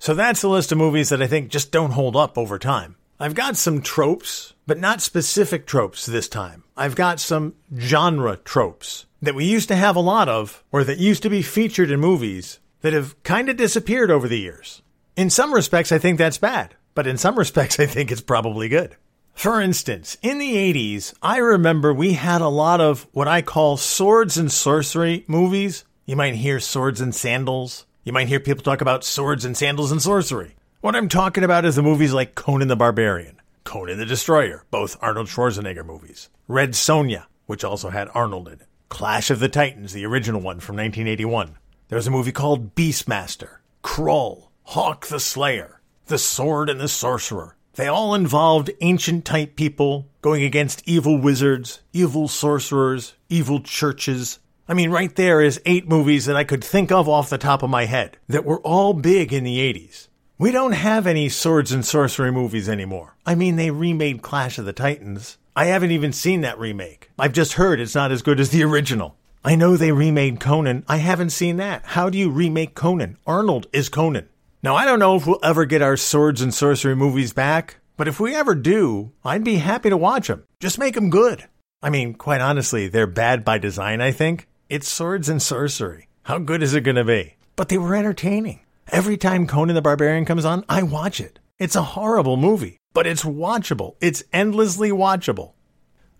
So 0.00 0.12
that's 0.12 0.40
the 0.40 0.48
list 0.48 0.72
of 0.72 0.78
movies 0.78 1.10
that 1.10 1.22
I 1.22 1.28
think 1.28 1.52
just 1.52 1.70
don't 1.70 1.92
hold 1.92 2.16
up 2.16 2.36
over 2.36 2.58
time. 2.58 2.96
I've 3.20 3.36
got 3.36 3.56
some 3.56 3.80
tropes, 3.80 4.54
but 4.66 4.80
not 4.80 5.00
specific 5.00 5.68
tropes 5.68 6.04
this 6.04 6.28
time. 6.28 6.64
I've 6.76 6.96
got 6.96 7.20
some 7.20 7.54
genre 7.78 8.38
tropes 8.38 9.06
that 9.22 9.36
we 9.36 9.44
used 9.44 9.68
to 9.68 9.76
have 9.76 9.94
a 9.94 10.00
lot 10.00 10.28
of, 10.28 10.64
or 10.72 10.82
that 10.82 10.98
used 10.98 11.22
to 11.22 11.30
be 11.30 11.42
featured 11.42 11.92
in 11.92 12.00
movies 12.00 12.58
that 12.80 12.92
have 12.92 13.22
kind 13.22 13.48
of 13.48 13.56
disappeared 13.56 14.10
over 14.10 14.26
the 14.26 14.40
years. 14.40 14.82
In 15.20 15.28
some 15.28 15.52
respects, 15.52 15.92
I 15.92 15.98
think 15.98 16.16
that's 16.16 16.38
bad, 16.38 16.76
but 16.94 17.06
in 17.06 17.18
some 17.18 17.38
respects, 17.38 17.78
I 17.78 17.84
think 17.84 18.10
it's 18.10 18.22
probably 18.22 18.70
good. 18.70 18.96
For 19.34 19.60
instance, 19.60 20.16
in 20.22 20.38
the 20.38 20.54
80s, 20.54 21.12
I 21.20 21.36
remember 21.36 21.92
we 21.92 22.14
had 22.14 22.40
a 22.40 22.48
lot 22.48 22.80
of 22.80 23.06
what 23.12 23.28
I 23.28 23.42
call 23.42 23.76
swords 23.76 24.38
and 24.38 24.50
sorcery 24.50 25.26
movies. 25.26 25.84
You 26.06 26.16
might 26.16 26.36
hear 26.36 26.58
swords 26.58 27.02
and 27.02 27.14
sandals. 27.14 27.84
You 28.02 28.14
might 28.14 28.28
hear 28.28 28.40
people 28.40 28.64
talk 28.64 28.80
about 28.80 29.04
swords 29.04 29.44
and 29.44 29.54
sandals 29.54 29.92
and 29.92 30.00
sorcery. 30.00 30.54
What 30.80 30.96
I'm 30.96 31.10
talking 31.10 31.44
about 31.44 31.66
is 31.66 31.76
the 31.76 31.82
movies 31.82 32.14
like 32.14 32.34
Conan 32.34 32.68
the 32.68 32.74
Barbarian, 32.74 33.42
Conan 33.64 33.98
the 33.98 34.06
Destroyer, 34.06 34.64
both 34.70 34.96
Arnold 35.02 35.26
Schwarzenegger 35.26 35.84
movies, 35.84 36.30
Red 36.48 36.70
Sonja, 36.70 37.26
which 37.44 37.62
also 37.62 37.90
had 37.90 38.08
Arnold 38.14 38.48
in 38.48 38.54
it, 38.54 38.68
Clash 38.88 39.28
of 39.28 39.38
the 39.38 39.50
Titans, 39.50 39.92
the 39.92 40.06
original 40.06 40.40
one 40.40 40.60
from 40.60 40.76
1981. 40.76 41.58
There 41.88 41.96
was 41.96 42.06
a 42.06 42.10
movie 42.10 42.32
called 42.32 42.74
Beastmaster, 42.74 43.58
Krull, 43.84 44.49
Hawk 44.74 45.08
the 45.08 45.18
Slayer, 45.18 45.80
the 46.06 46.16
Sword 46.16 46.70
and 46.70 46.78
the 46.78 46.86
Sorcerer. 46.86 47.56
They 47.74 47.88
all 47.88 48.14
involved 48.14 48.70
ancient 48.80 49.24
type 49.24 49.56
people 49.56 50.06
going 50.22 50.44
against 50.44 50.86
evil 50.86 51.18
wizards, 51.18 51.80
evil 51.92 52.28
sorcerers, 52.28 53.14
evil 53.28 53.58
churches. 53.58 54.38
I 54.68 54.74
mean, 54.74 54.92
right 54.92 55.12
there 55.16 55.40
is 55.40 55.60
eight 55.66 55.88
movies 55.88 56.26
that 56.26 56.36
I 56.36 56.44
could 56.44 56.62
think 56.62 56.92
of 56.92 57.08
off 57.08 57.30
the 57.30 57.36
top 57.36 57.64
of 57.64 57.68
my 57.68 57.86
head 57.86 58.16
that 58.28 58.44
were 58.44 58.60
all 58.60 58.92
big 58.92 59.32
in 59.32 59.42
the 59.42 59.58
80s. 59.58 60.06
We 60.38 60.52
don't 60.52 60.70
have 60.70 61.04
any 61.04 61.28
swords 61.28 61.72
and 61.72 61.84
sorcery 61.84 62.30
movies 62.30 62.68
anymore. 62.68 63.16
I 63.26 63.34
mean, 63.34 63.56
they 63.56 63.72
remade 63.72 64.22
Clash 64.22 64.56
of 64.56 64.66
the 64.66 64.72
Titans. 64.72 65.36
I 65.56 65.64
haven't 65.64 65.90
even 65.90 66.12
seen 66.12 66.42
that 66.42 66.60
remake. 66.60 67.10
I've 67.18 67.32
just 67.32 67.54
heard 67.54 67.80
it's 67.80 67.96
not 67.96 68.12
as 68.12 68.22
good 68.22 68.38
as 68.38 68.50
the 68.50 68.62
original. 68.62 69.16
I 69.44 69.56
know 69.56 69.76
they 69.76 69.90
remade 69.90 70.38
Conan. 70.38 70.84
I 70.86 70.98
haven't 70.98 71.30
seen 71.30 71.56
that. 71.56 71.82
How 71.84 72.08
do 72.08 72.16
you 72.16 72.30
remake 72.30 72.76
Conan? 72.76 73.16
Arnold 73.26 73.66
is 73.72 73.88
Conan. 73.88 74.28
Now, 74.62 74.76
I 74.76 74.84
don't 74.84 74.98
know 74.98 75.16
if 75.16 75.26
we'll 75.26 75.40
ever 75.42 75.64
get 75.64 75.80
our 75.80 75.96
swords 75.96 76.42
and 76.42 76.52
sorcery 76.52 76.94
movies 76.94 77.32
back, 77.32 77.76
but 77.96 78.08
if 78.08 78.20
we 78.20 78.34
ever 78.34 78.54
do, 78.54 79.12
I'd 79.24 79.42
be 79.42 79.56
happy 79.56 79.88
to 79.88 79.96
watch 79.96 80.28
them. 80.28 80.44
Just 80.60 80.78
make 80.78 80.94
them 80.94 81.08
good. 81.08 81.48
I 81.82 81.88
mean, 81.88 82.12
quite 82.12 82.42
honestly, 82.42 82.86
they're 82.86 83.06
bad 83.06 83.42
by 83.42 83.56
design, 83.56 84.02
I 84.02 84.10
think. 84.10 84.48
It's 84.68 84.86
swords 84.86 85.30
and 85.30 85.40
sorcery. 85.40 86.08
How 86.24 86.38
good 86.38 86.62
is 86.62 86.74
it 86.74 86.82
going 86.82 86.96
to 86.96 87.04
be? 87.04 87.36
But 87.56 87.70
they 87.70 87.78
were 87.78 87.96
entertaining. 87.96 88.60
Every 88.92 89.16
time 89.16 89.46
Conan 89.46 89.74
the 89.74 89.80
Barbarian 89.80 90.26
comes 90.26 90.44
on, 90.44 90.66
I 90.68 90.82
watch 90.82 91.22
it. 91.22 91.38
It's 91.58 91.76
a 91.76 91.82
horrible 91.82 92.36
movie, 92.36 92.76
but 92.92 93.06
it's 93.06 93.24
watchable. 93.24 93.94
It's 94.02 94.24
endlessly 94.30 94.90
watchable. 94.90 95.52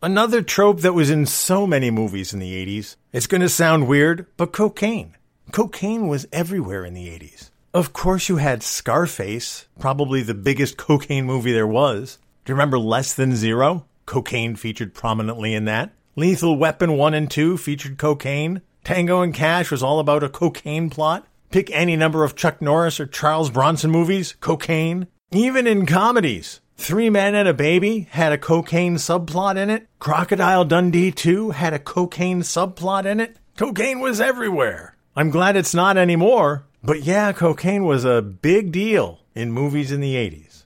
Another 0.03 0.40
trope 0.40 0.81
that 0.81 0.94
was 0.94 1.11
in 1.11 1.26
so 1.26 1.66
many 1.66 1.90
movies 1.90 2.33
in 2.33 2.40
the 2.40 2.66
80s, 2.66 2.96
it's 3.12 3.26
going 3.26 3.42
to 3.42 3.50
sound 3.50 3.87
weird, 3.87 4.24
but 4.38 4.53
cocaine. 4.53 5.14
Cocaine 5.53 6.09
was 6.09 6.26
everywhere 6.33 6.87
in 6.87 6.94
the 6.94 7.09
80s. 7.09 7.50
Of 7.72 7.92
course, 7.92 8.28
you 8.28 8.38
had 8.38 8.64
Scarface, 8.64 9.68
probably 9.78 10.22
the 10.22 10.35
biggest 10.35 10.76
cocaine 10.76 11.24
movie 11.24 11.52
there 11.52 11.68
was. 11.68 12.18
Do 12.44 12.50
you 12.50 12.54
remember 12.54 12.80
Less 12.80 13.14
Than 13.14 13.37
Zero? 13.37 13.87
Cocaine 14.06 14.56
featured 14.56 14.92
prominently 14.92 15.54
in 15.54 15.66
that. 15.66 15.92
Lethal 16.16 16.56
Weapon 16.56 16.96
1 16.96 17.14
and 17.14 17.30
2 17.30 17.56
featured 17.59 17.96
cocaine. 17.96 18.62
Tango 18.83 19.22
and 19.22 19.33
Cash 19.33 19.70
was 19.70 19.85
all 19.85 20.00
about 20.00 20.24
a 20.24 20.28
cocaine 20.28 20.90
plot. 20.90 21.28
Pick 21.50 21.70
any 21.70 21.94
number 21.94 22.24
of 22.24 22.35
Chuck 22.35 22.61
Norris 22.61 22.98
or 22.98 23.06
Charles 23.06 23.50
Bronson 23.50 23.92
movies, 23.92 24.35
cocaine. 24.40 25.06
Even 25.30 25.68
in 25.68 25.87
comedies, 25.87 26.61
Three 26.76 27.09
Men 27.09 27.37
and 27.37 27.46
a 27.46 27.54
Baby 27.54 28.09
had 28.11 28.33
a 28.33 28.38
cocaine 28.38 28.96
subplot 28.96 29.56
in 29.56 29.70
it. 29.70 29.87
Crocodile 30.00 30.64
Dundee 30.64 31.12
2 31.12 31.50
had 31.50 31.72
a 31.72 31.78
cocaine 31.78 32.40
subplot 32.40 33.04
in 33.04 33.20
it. 33.20 33.37
Cocaine 33.56 34.00
was 34.00 34.20
everywhere. 34.20 34.96
I'm 35.14 35.30
glad 35.30 35.56
it's 35.56 35.74
not 35.74 35.96
anymore, 35.96 36.64
but 36.83 37.03
yeah, 37.03 37.33
cocaine 37.33 37.85
was 37.85 38.05
a 38.05 38.23
big 38.23 38.73
deal 38.73 39.21
in 39.35 39.53
movies 39.53 39.93
in 39.93 40.01
the 40.01 40.14
80s. 40.14 40.64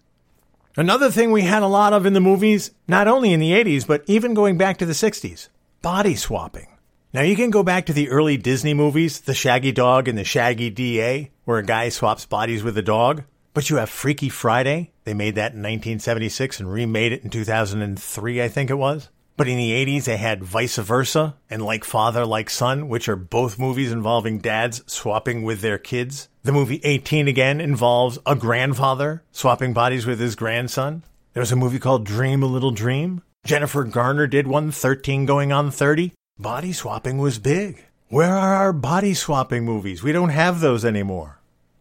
Another 0.77 1.11
thing 1.11 1.31
we 1.31 1.42
had 1.42 1.62
a 1.62 1.68
lot 1.68 1.92
of 1.92 2.05
in 2.05 2.14
the 2.14 2.20
movies, 2.20 2.72
not 2.88 3.07
only 3.07 3.33
in 3.33 3.40
the 3.40 3.53
80s, 3.53 3.87
but 3.87 4.03
even 4.07 4.35
going 4.35 4.59
back 4.59 4.77
to 4.79 4.87
the 4.87 4.92
60s 4.92 5.48
body 5.83 6.14
swapping. 6.14 6.68
Now, 7.12 7.20
you 7.20 7.37
can 7.37 7.50
go 7.50 7.62
back 7.62 7.87
to 7.87 7.92
the 7.92 8.09
early 8.09 8.37
Disney 8.37 8.74
movies, 8.74 9.20
The 9.20 9.35
Shaggy 9.35 9.70
Dog 9.70 10.09
and 10.09 10.18
The 10.18 10.24
Shaggy 10.24 10.70
DA, 10.70 11.31
where 11.44 11.59
a 11.59 11.62
guy 11.62 11.88
swaps 11.90 12.27
bodies 12.27 12.64
with 12.64 12.77
a 12.77 12.83
dog. 12.83 13.22
But 13.53 13.70
you 13.70 13.77
have 13.77 13.88
Freaky 13.88 14.29
Friday. 14.29 14.90
They 15.05 15.14
made 15.14 15.37
that 15.37 15.53
in 15.53 15.62
1976 15.62 16.59
and 16.59 16.72
remade 16.72 17.12
it 17.12 17.22
in 17.22 17.31
2003, 17.31 18.42
I 18.42 18.48
think 18.48 18.68
it 18.68 18.74
was. 18.74 19.11
But 19.36 19.48
in 19.48 19.56
the 19.56 19.72
80s, 19.72 20.04
they 20.04 20.16
had 20.16 20.44
Vice 20.44 20.76
Versa 20.76 21.36
and 21.50 21.62
Like 21.62 21.84
Father, 21.84 22.24
Like 22.24 22.50
Son, 22.50 22.88
which 22.88 23.08
are 23.08 23.16
both 23.16 23.58
movies 23.58 23.90
involving 23.90 24.38
dads 24.38 24.82
swapping 24.86 25.42
with 25.42 25.60
their 25.60 25.78
kids. 25.78 26.28
The 26.42 26.52
movie 26.52 26.80
18 26.84 27.26
again 27.28 27.60
involves 27.60 28.18
a 28.26 28.36
grandfather 28.36 29.22
swapping 29.32 29.72
bodies 29.72 30.06
with 30.06 30.20
his 30.20 30.36
grandson. 30.36 31.02
There 31.32 31.40
was 31.40 31.52
a 31.52 31.56
movie 31.56 31.80
called 31.80 32.06
Dream 32.06 32.42
a 32.42 32.46
Little 32.46 32.70
Dream, 32.70 33.22
Jennifer 33.44 33.84
Garner 33.84 34.26
did 34.26 34.46
one 34.46 34.70
13 34.70 35.26
going 35.26 35.52
on 35.52 35.70
30. 35.70 36.12
Body 36.38 36.72
swapping 36.72 37.18
was 37.18 37.38
big. 37.38 37.84
Where 38.08 38.34
are 38.34 38.54
our 38.54 38.72
body 38.72 39.12
swapping 39.12 39.66
movies? 39.66 40.02
We 40.02 40.12
don't 40.12 40.30
have 40.30 40.60
those 40.60 40.82
anymore. 40.82 41.40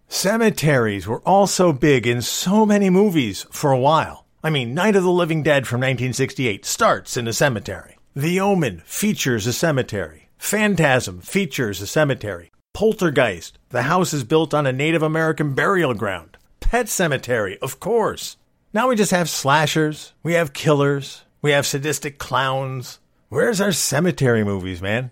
Cemeteries 0.09 1.07
were 1.07 1.21
also 1.21 1.71
big 1.71 2.05
in 2.05 2.21
so 2.21 2.65
many 2.65 2.89
movies 2.89 3.45
for 3.49 3.71
a 3.71 3.79
while. 3.79 4.22
I 4.45 4.49
mean, 4.49 4.73
Night 4.73 4.97
of 4.97 5.03
the 5.03 5.09
Living 5.09 5.41
Dead 5.41 5.65
from 5.65 5.79
1968 5.79 6.65
starts 6.65 7.15
in 7.15 7.29
a 7.29 7.33
cemetery. 7.33 7.97
The 8.13 8.41
Omen 8.41 8.81
features 8.85 9.47
a 9.47 9.53
cemetery. 9.53 10.27
Phantasm 10.37 11.21
features 11.21 11.79
a 11.79 11.87
cemetery. 11.87 12.51
Poltergeist, 12.73 13.57
the 13.69 13.83
house 13.83 14.13
is 14.13 14.25
built 14.25 14.53
on 14.53 14.67
a 14.67 14.73
Native 14.73 15.01
American 15.01 15.53
burial 15.53 15.93
ground. 15.93 16.35
Pet 16.59 16.87
Sematary, 16.87 17.57
of 17.59 17.79
course. 17.79 18.35
Now 18.73 18.89
we 18.89 18.97
just 18.97 19.11
have 19.11 19.29
slashers, 19.29 20.11
we 20.23 20.33
have 20.33 20.51
killers, 20.51 21.23
we 21.41 21.51
have 21.51 21.65
sadistic 21.65 22.17
clowns. 22.17 22.99
Where's 23.29 23.61
our 23.61 23.71
cemetery 23.71 24.43
movies, 24.43 24.81
man? 24.81 25.11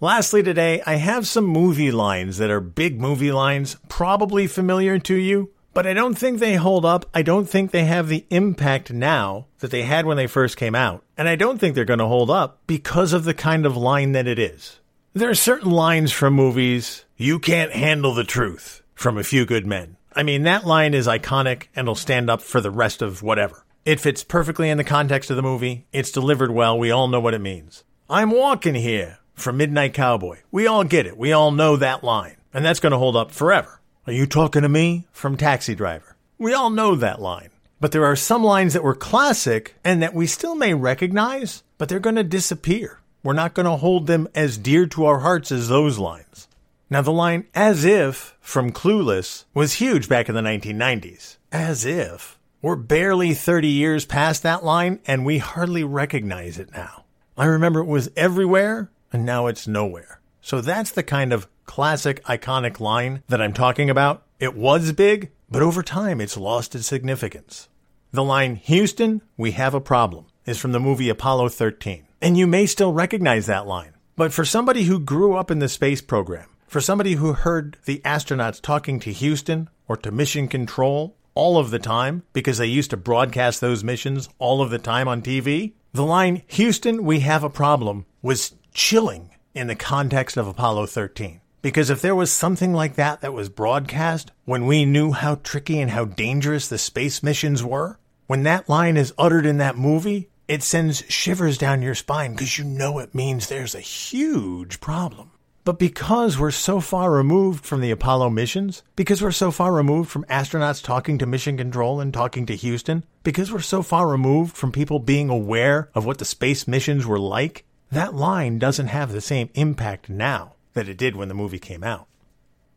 Lastly, 0.00 0.42
today, 0.42 0.82
I 0.84 0.96
have 0.96 1.28
some 1.28 1.44
movie 1.44 1.92
lines 1.92 2.38
that 2.38 2.50
are 2.50 2.60
big 2.60 3.00
movie 3.00 3.30
lines, 3.30 3.76
probably 3.88 4.48
familiar 4.48 4.98
to 4.98 5.14
you, 5.14 5.52
but 5.74 5.86
I 5.86 5.92
don't 5.92 6.14
think 6.14 6.38
they 6.38 6.54
hold 6.54 6.84
up. 6.84 7.04
I 7.12 7.22
don't 7.22 7.46
think 7.46 7.70
they 7.70 7.84
have 7.84 8.08
the 8.08 8.24
impact 8.30 8.92
now 8.92 9.46
that 9.58 9.70
they 9.70 9.82
had 9.82 10.06
when 10.06 10.16
they 10.16 10.26
first 10.26 10.56
came 10.56 10.74
out. 10.74 11.04
And 11.18 11.28
I 11.28 11.36
don't 11.36 11.58
think 11.58 11.74
they're 11.74 11.84
going 11.84 11.98
to 11.98 12.06
hold 12.06 12.30
up 12.30 12.60
because 12.66 13.12
of 13.12 13.24
the 13.24 13.34
kind 13.34 13.66
of 13.66 13.76
line 13.76 14.12
that 14.12 14.26
it 14.26 14.38
is. 14.38 14.80
There 15.12 15.30
are 15.30 15.34
certain 15.34 15.70
lines 15.70 16.12
from 16.12 16.34
movies, 16.34 17.04
you 17.16 17.38
can't 17.38 17.72
handle 17.72 18.14
the 18.14 18.24
truth, 18.24 18.82
from 18.94 19.18
A 19.18 19.24
Few 19.24 19.44
Good 19.44 19.66
Men. 19.66 19.96
I 20.16 20.22
mean, 20.22 20.44
that 20.44 20.66
line 20.66 20.94
is 20.94 21.06
iconic 21.06 21.68
and 21.74 21.86
will 21.86 21.94
stand 21.94 22.30
up 22.30 22.40
for 22.40 22.60
the 22.60 22.70
rest 22.70 23.02
of 23.02 23.22
whatever. 23.22 23.64
It 23.84 24.00
fits 24.00 24.24
perfectly 24.24 24.70
in 24.70 24.78
the 24.78 24.84
context 24.84 25.28
of 25.30 25.36
the 25.36 25.42
movie. 25.42 25.86
It's 25.92 26.10
delivered 26.10 26.50
well. 26.50 26.78
We 26.78 26.90
all 26.90 27.08
know 27.08 27.20
what 27.20 27.34
it 27.34 27.40
means. 27.40 27.84
I'm 28.08 28.30
walking 28.30 28.74
here 28.74 29.18
from 29.34 29.56
Midnight 29.56 29.94
Cowboy. 29.94 30.38
We 30.50 30.66
all 30.66 30.84
get 30.84 31.06
it. 31.06 31.18
We 31.18 31.32
all 31.32 31.50
know 31.50 31.76
that 31.76 32.04
line. 32.04 32.36
And 32.52 32.64
that's 32.64 32.80
going 32.80 32.92
to 32.92 32.98
hold 32.98 33.16
up 33.16 33.30
forever. 33.30 33.80
Are 34.06 34.12
you 34.12 34.26
talking 34.26 34.60
to 34.60 34.68
me? 34.68 35.06
From 35.12 35.38
Taxi 35.38 35.74
Driver. 35.74 36.16
We 36.36 36.52
all 36.52 36.68
know 36.68 36.94
that 36.94 37.22
line. 37.22 37.48
But 37.80 37.92
there 37.92 38.04
are 38.04 38.16
some 38.16 38.44
lines 38.44 38.74
that 38.74 38.84
were 38.84 38.94
classic 38.94 39.76
and 39.82 40.02
that 40.02 40.12
we 40.12 40.26
still 40.26 40.54
may 40.54 40.74
recognize, 40.74 41.62
but 41.78 41.88
they're 41.88 42.00
going 42.00 42.16
to 42.16 42.22
disappear. 42.22 43.00
We're 43.22 43.32
not 43.32 43.54
going 43.54 43.64
to 43.64 43.76
hold 43.76 44.06
them 44.06 44.28
as 44.34 44.58
dear 44.58 44.84
to 44.88 45.06
our 45.06 45.20
hearts 45.20 45.50
as 45.50 45.70
those 45.70 45.98
lines. 45.98 46.48
Now, 46.90 47.00
the 47.00 47.12
line 47.12 47.46
as 47.54 47.86
if 47.86 48.36
from 48.42 48.72
Clueless 48.72 49.46
was 49.54 49.74
huge 49.74 50.06
back 50.06 50.28
in 50.28 50.34
the 50.34 50.42
1990s. 50.42 51.38
As 51.50 51.86
if. 51.86 52.38
We're 52.60 52.76
barely 52.76 53.32
30 53.32 53.68
years 53.68 54.04
past 54.04 54.42
that 54.42 54.62
line 54.62 55.00
and 55.06 55.24
we 55.24 55.38
hardly 55.38 55.82
recognize 55.82 56.58
it 56.58 56.70
now. 56.72 57.04
I 57.38 57.46
remember 57.46 57.80
it 57.80 57.86
was 57.86 58.10
everywhere 58.16 58.90
and 59.14 59.24
now 59.24 59.46
it's 59.46 59.66
nowhere. 59.66 60.20
So 60.42 60.60
that's 60.60 60.90
the 60.90 61.02
kind 61.02 61.32
of 61.32 61.48
classic 61.64 62.22
iconic 62.24 62.80
line 62.80 63.22
that 63.28 63.40
I'm 63.40 63.52
talking 63.52 63.90
about. 63.90 64.22
It 64.38 64.56
was 64.56 64.92
big, 64.92 65.30
but 65.50 65.62
over 65.62 65.82
time 65.82 66.20
it's 66.20 66.36
lost 66.36 66.74
its 66.74 66.86
significance. 66.86 67.68
The 68.12 68.24
line, 68.24 68.56
Houston, 68.56 69.22
we 69.36 69.52
have 69.52 69.74
a 69.74 69.80
problem, 69.80 70.26
is 70.46 70.58
from 70.58 70.72
the 70.72 70.80
movie 70.80 71.08
Apollo 71.08 71.48
13. 71.50 72.06
And 72.20 72.38
you 72.38 72.46
may 72.46 72.66
still 72.66 72.92
recognize 72.92 73.46
that 73.46 73.66
line. 73.66 73.94
But 74.16 74.32
for 74.32 74.44
somebody 74.44 74.84
who 74.84 75.00
grew 75.00 75.34
up 75.34 75.50
in 75.50 75.58
the 75.58 75.68
space 75.68 76.00
program, 76.00 76.48
for 76.68 76.80
somebody 76.80 77.14
who 77.14 77.32
heard 77.32 77.76
the 77.84 78.00
astronauts 78.04 78.60
talking 78.60 79.00
to 79.00 79.12
Houston 79.12 79.68
or 79.88 79.96
to 79.98 80.10
Mission 80.10 80.48
Control 80.48 81.16
all 81.34 81.58
of 81.58 81.70
the 81.70 81.78
time, 81.78 82.22
because 82.32 82.58
they 82.58 82.66
used 82.66 82.90
to 82.90 82.96
broadcast 82.96 83.60
those 83.60 83.82
missions 83.82 84.28
all 84.38 84.62
of 84.62 84.70
the 84.70 84.78
time 84.78 85.08
on 85.08 85.22
TV, 85.22 85.72
the 85.92 86.04
line, 86.04 86.42
Houston, 86.48 87.04
we 87.04 87.20
have 87.20 87.44
a 87.44 87.50
problem, 87.50 88.06
was 88.22 88.54
chilling 88.72 89.30
in 89.54 89.66
the 89.66 89.76
context 89.76 90.36
of 90.36 90.46
Apollo 90.46 90.86
13. 90.86 91.40
Because 91.64 91.88
if 91.88 92.02
there 92.02 92.14
was 92.14 92.30
something 92.30 92.74
like 92.74 92.96
that 92.96 93.22
that 93.22 93.32
was 93.32 93.48
broadcast 93.48 94.30
when 94.44 94.66
we 94.66 94.84
knew 94.84 95.12
how 95.12 95.36
tricky 95.36 95.80
and 95.80 95.92
how 95.92 96.04
dangerous 96.04 96.68
the 96.68 96.76
space 96.76 97.22
missions 97.22 97.64
were, 97.64 97.98
when 98.26 98.42
that 98.42 98.68
line 98.68 98.98
is 98.98 99.14
uttered 99.16 99.46
in 99.46 99.56
that 99.56 99.74
movie, 99.74 100.28
it 100.46 100.62
sends 100.62 101.04
shivers 101.08 101.56
down 101.56 101.80
your 101.80 101.94
spine 101.94 102.32
because 102.32 102.58
you 102.58 102.64
know 102.64 102.98
it 102.98 103.14
means 103.14 103.48
there's 103.48 103.74
a 103.74 103.80
huge 103.80 104.78
problem. 104.78 105.30
But 105.64 105.78
because 105.78 106.38
we're 106.38 106.50
so 106.50 106.80
far 106.80 107.10
removed 107.10 107.64
from 107.64 107.80
the 107.80 107.92
Apollo 107.92 108.28
missions, 108.28 108.82
because 108.94 109.22
we're 109.22 109.30
so 109.30 109.50
far 109.50 109.72
removed 109.72 110.10
from 110.10 110.24
astronauts 110.24 110.84
talking 110.84 111.16
to 111.16 111.24
Mission 111.24 111.56
Control 111.56 111.98
and 111.98 112.12
talking 112.12 112.44
to 112.44 112.56
Houston, 112.56 113.06
because 113.22 113.50
we're 113.50 113.60
so 113.60 113.80
far 113.80 114.06
removed 114.06 114.54
from 114.54 114.70
people 114.70 114.98
being 114.98 115.30
aware 115.30 115.88
of 115.94 116.04
what 116.04 116.18
the 116.18 116.26
space 116.26 116.68
missions 116.68 117.06
were 117.06 117.18
like, 117.18 117.64
that 117.90 118.14
line 118.14 118.58
doesn't 118.58 118.88
have 118.88 119.12
the 119.12 119.22
same 119.22 119.48
impact 119.54 120.10
now 120.10 120.54
that 120.74 120.88
it 120.88 120.98
did 120.98 121.16
when 121.16 121.28
the 121.28 121.34
movie 121.34 121.58
came 121.58 121.82
out. 121.82 122.06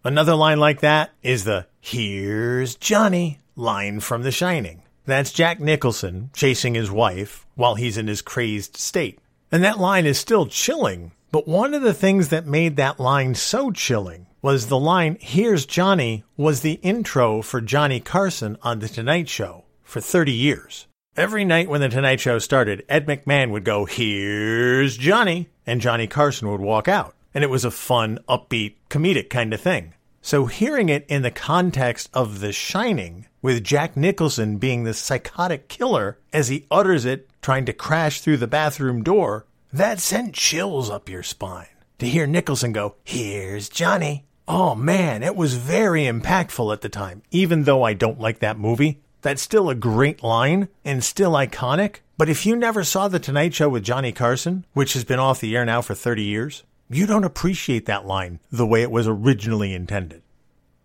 Another 0.03 0.35
line 0.35 0.59
like 0.59 0.79
that 0.81 1.11
is 1.21 1.43
the 1.43 1.67
Here's 1.81 2.75
Johnny 2.75 3.39
line 3.55 3.99
from 3.99 4.23
The 4.23 4.31
Shining. 4.31 4.83
That's 5.05 5.33
Jack 5.33 5.59
Nicholson 5.59 6.29
chasing 6.33 6.75
his 6.75 6.91
wife 6.91 7.45
while 7.55 7.75
he's 7.75 7.97
in 7.97 8.07
his 8.07 8.21
crazed 8.21 8.77
state. 8.77 9.19
And 9.51 9.63
that 9.63 9.79
line 9.79 10.05
is 10.05 10.17
still 10.17 10.45
chilling, 10.45 11.11
but 11.31 11.47
one 11.47 11.73
of 11.73 11.81
the 11.81 11.93
things 11.93 12.29
that 12.29 12.45
made 12.45 12.75
that 12.75 12.99
line 12.99 13.35
so 13.35 13.71
chilling 13.71 14.27
was 14.41 14.67
the 14.67 14.79
line, 14.79 15.17
Here's 15.19 15.65
Johnny, 15.65 16.23
was 16.37 16.61
the 16.61 16.79
intro 16.83 17.41
for 17.41 17.59
Johnny 17.59 17.99
Carson 17.99 18.57
on 18.61 18.79
The 18.79 18.87
Tonight 18.87 19.27
Show 19.27 19.65
for 19.83 19.99
30 19.99 20.31
years. 20.31 20.87
Every 21.17 21.43
night 21.43 21.67
when 21.67 21.81
The 21.81 21.89
Tonight 21.89 22.19
Show 22.19 22.39
started, 22.39 22.85
Ed 22.87 23.07
McMahon 23.07 23.51
would 23.51 23.65
go, 23.65 23.85
Here's 23.85 24.95
Johnny, 24.95 25.49
and 25.65 25.81
Johnny 25.81 26.07
Carson 26.07 26.49
would 26.49 26.61
walk 26.61 26.87
out. 26.87 27.15
And 27.37 27.43
it 27.43 27.51
was 27.51 27.65
a 27.65 27.69
fun, 27.69 28.17
upbeat, 28.27 28.77
comedic 28.89 29.29
kind 29.29 29.53
of 29.53 29.61
thing. 29.61 29.93
So 30.23 30.47
hearing 30.47 30.89
it 30.89 31.05
in 31.07 31.21
the 31.21 31.29
context 31.29 32.09
of 32.11 32.39
The 32.39 32.51
Shining, 32.51 33.27
with 33.43 33.63
Jack 33.63 33.95
Nicholson 33.95 34.57
being 34.57 34.85
the 34.85 34.95
psychotic 34.95 35.67
killer 35.67 36.17
as 36.33 36.47
he 36.47 36.65
utters 36.71 37.05
it, 37.05 37.29
trying 37.43 37.65
to 37.65 37.73
crash 37.73 38.21
through 38.21 38.37
the 38.37 38.47
bathroom 38.47 39.03
door, 39.03 39.45
that 39.71 39.99
sent 39.99 40.33
chills 40.33 40.89
up 40.89 41.09
your 41.09 41.21
spine. 41.21 41.67
To 41.99 42.07
hear 42.07 42.25
Nicholson 42.25 42.71
go, 42.71 42.95
Here's 43.03 43.69
Johnny. 43.69 44.25
Oh 44.47 44.73
man, 44.73 45.21
it 45.21 45.35
was 45.35 45.57
very 45.57 46.05
impactful 46.05 46.73
at 46.73 46.81
the 46.81 46.89
time, 46.89 47.21
even 47.29 47.65
though 47.65 47.83
I 47.83 47.93
don't 47.93 48.19
like 48.19 48.39
that 48.39 48.57
movie. 48.57 49.03
That's 49.21 49.43
still 49.43 49.69
a 49.69 49.75
great 49.75 50.23
line 50.23 50.69
and 50.83 51.03
still 51.03 51.33
iconic. 51.33 51.97
But 52.17 52.29
if 52.29 52.47
you 52.47 52.55
never 52.55 52.83
saw 52.83 53.07
The 53.07 53.19
Tonight 53.19 53.53
Show 53.53 53.69
with 53.69 53.83
Johnny 53.83 54.11
Carson, 54.11 54.65
which 54.73 54.93
has 54.93 55.03
been 55.03 55.19
off 55.19 55.39
the 55.39 55.55
air 55.55 55.65
now 55.65 55.83
for 55.83 55.93
30 55.93 56.23
years, 56.23 56.63
you 56.89 57.05
don't 57.05 57.23
appreciate 57.23 57.85
that 57.85 58.05
line 58.05 58.39
the 58.51 58.65
way 58.65 58.81
it 58.81 58.91
was 58.91 59.07
originally 59.07 59.73
intended. 59.73 60.21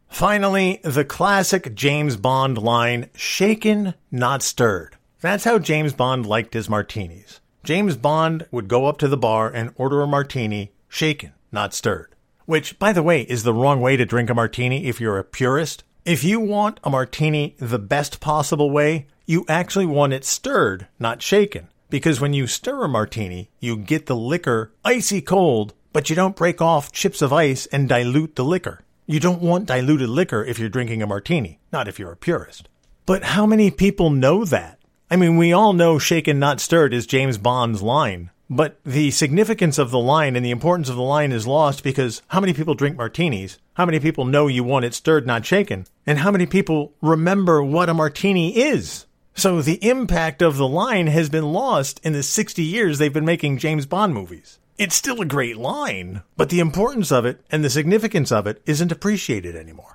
Finally, 0.08 0.80
the 0.84 1.04
classic 1.04 1.74
James 1.74 2.16
Bond 2.16 2.58
line, 2.58 3.08
shaken, 3.14 3.94
not 4.10 4.42
stirred. 4.42 4.96
That's 5.20 5.44
how 5.44 5.58
James 5.58 5.94
Bond 5.94 6.26
liked 6.26 6.54
his 6.54 6.68
martinis. 6.68 7.40
James 7.64 7.96
Bond 7.96 8.46
would 8.50 8.68
go 8.68 8.86
up 8.86 8.98
to 8.98 9.08
the 9.08 9.16
bar 9.16 9.48
and 9.48 9.72
order 9.76 10.02
a 10.02 10.06
martini, 10.06 10.72
shaken, 10.88 11.32
not 11.52 11.72
stirred. 11.72 12.14
Which, 12.44 12.78
by 12.78 12.92
the 12.92 13.02
way, 13.02 13.22
is 13.22 13.44
the 13.44 13.54
wrong 13.54 13.80
way 13.80 13.96
to 13.96 14.04
drink 14.04 14.28
a 14.28 14.34
martini 14.34 14.86
if 14.86 15.00
you're 15.00 15.18
a 15.18 15.24
purist. 15.24 15.84
If 16.04 16.24
you 16.24 16.40
want 16.40 16.80
a 16.82 16.90
martini 16.90 17.54
the 17.58 17.78
best 17.78 18.18
possible 18.20 18.70
way, 18.70 19.06
you 19.24 19.44
actually 19.48 19.86
want 19.86 20.12
it 20.12 20.24
stirred, 20.24 20.88
not 20.98 21.22
shaken. 21.22 21.68
Because 21.88 22.20
when 22.20 22.32
you 22.32 22.46
stir 22.46 22.84
a 22.84 22.88
martini, 22.88 23.50
you 23.60 23.76
get 23.76 24.06
the 24.06 24.16
liquor 24.16 24.72
icy 24.84 25.20
cold, 25.20 25.72
but 25.92 26.10
you 26.10 26.16
don't 26.16 26.36
break 26.36 26.60
off 26.60 26.92
chips 26.92 27.22
of 27.22 27.32
ice 27.32 27.66
and 27.66 27.88
dilute 27.88 28.36
the 28.36 28.44
liquor. 28.44 28.80
You 29.06 29.20
don't 29.20 29.42
want 29.42 29.66
diluted 29.66 30.08
liquor 30.08 30.44
if 30.44 30.58
you're 30.58 30.68
drinking 30.68 31.02
a 31.02 31.06
martini, 31.06 31.58
not 31.72 31.88
if 31.88 31.98
you're 31.98 32.12
a 32.12 32.16
purist. 32.16 32.68
But 33.04 33.24
how 33.24 33.46
many 33.46 33.70
people 33.70 34.10
know 34.10 34.44
that? 34.44 34.78
I 35.10 35.16
mean, 35.16 35.36
we 35.36 35.52
all 35.52 35.72
know 35.72 35.98
shaken 35.98 36.38
not 36.38 36.60
stirred 36.60 36.94
is 36.94 37.06
James 37.06 37.36
Bond's 37.36 37.82
line, 37.82 38.30
but 38.48 38.78
the 38.84 39.10
significance 39.10 39.76
of 39.78 39.90
the 39.90 39.98
line 39.98 40.36
and 40.36 40.44
the 40.46 40.50
importance 40.50 40.88
of 40.88 40.96
the 40.96 41.02
line 41.02 41.32
is 41.32 41.46
lost 41.46 41.82
because 41.82 42.22
how 42.28 42.40
many 42.40 42.54
people 42.54 42.74
drink 42.74 42.96
martinis? 42.96 43.58
How 43.74 43.84
many 43.84 43.98
people 44.00 44.24
know 44.24 44.46
you 44.46 44.64
want 44.64 44.84
it 44.84 44.94
stirred, 44.94 45.26
not 45.26 45.44
shaken? 45.44 45.86
And 46.06 46.18
how 46.18 46.30
many 46.30 46.46
people 46.46 46.92
remember 47.02 47.62
what 47.62 47.88
a 47.88 47.94
martini 47.94 48.56
is? 48.56 49.06
So 49.34 49.62
the 49.62 49.84
impact 49.86 50.42
of 50.42 50.56
the 50.56 50.68
line 50.68 51.06
has 51.08 51.28
been 51.28 51.52
lost 51.52 52.00
in 52.04 52.12
the 52.12 52.22
60 52.22 52.62
years 52.62 52.98
they've 52.98 53.12
been 53.12 53.24
making 53.24 53.58
James 53.58 53.86
Bond 53.86 54.14
movies. 54.14 54.58
It's 54.82 54.96
still 54.96 55.20
a 55.20 55.24
great 55.24 55.58
line, 55.58 56.22
but 56.36 56.48
the 56.48 56.58
importance 56.58 57.12
of 57.12 57.24
it 57.24 57.40
and 57.52 57.62
the 57.64 57.70
significance 57.70 58.32
of 58.32 58.48
it 58.48 58.60
isn't 58.66 58.90
appreciated 58.90 59.54
anymore. 59.54 59.94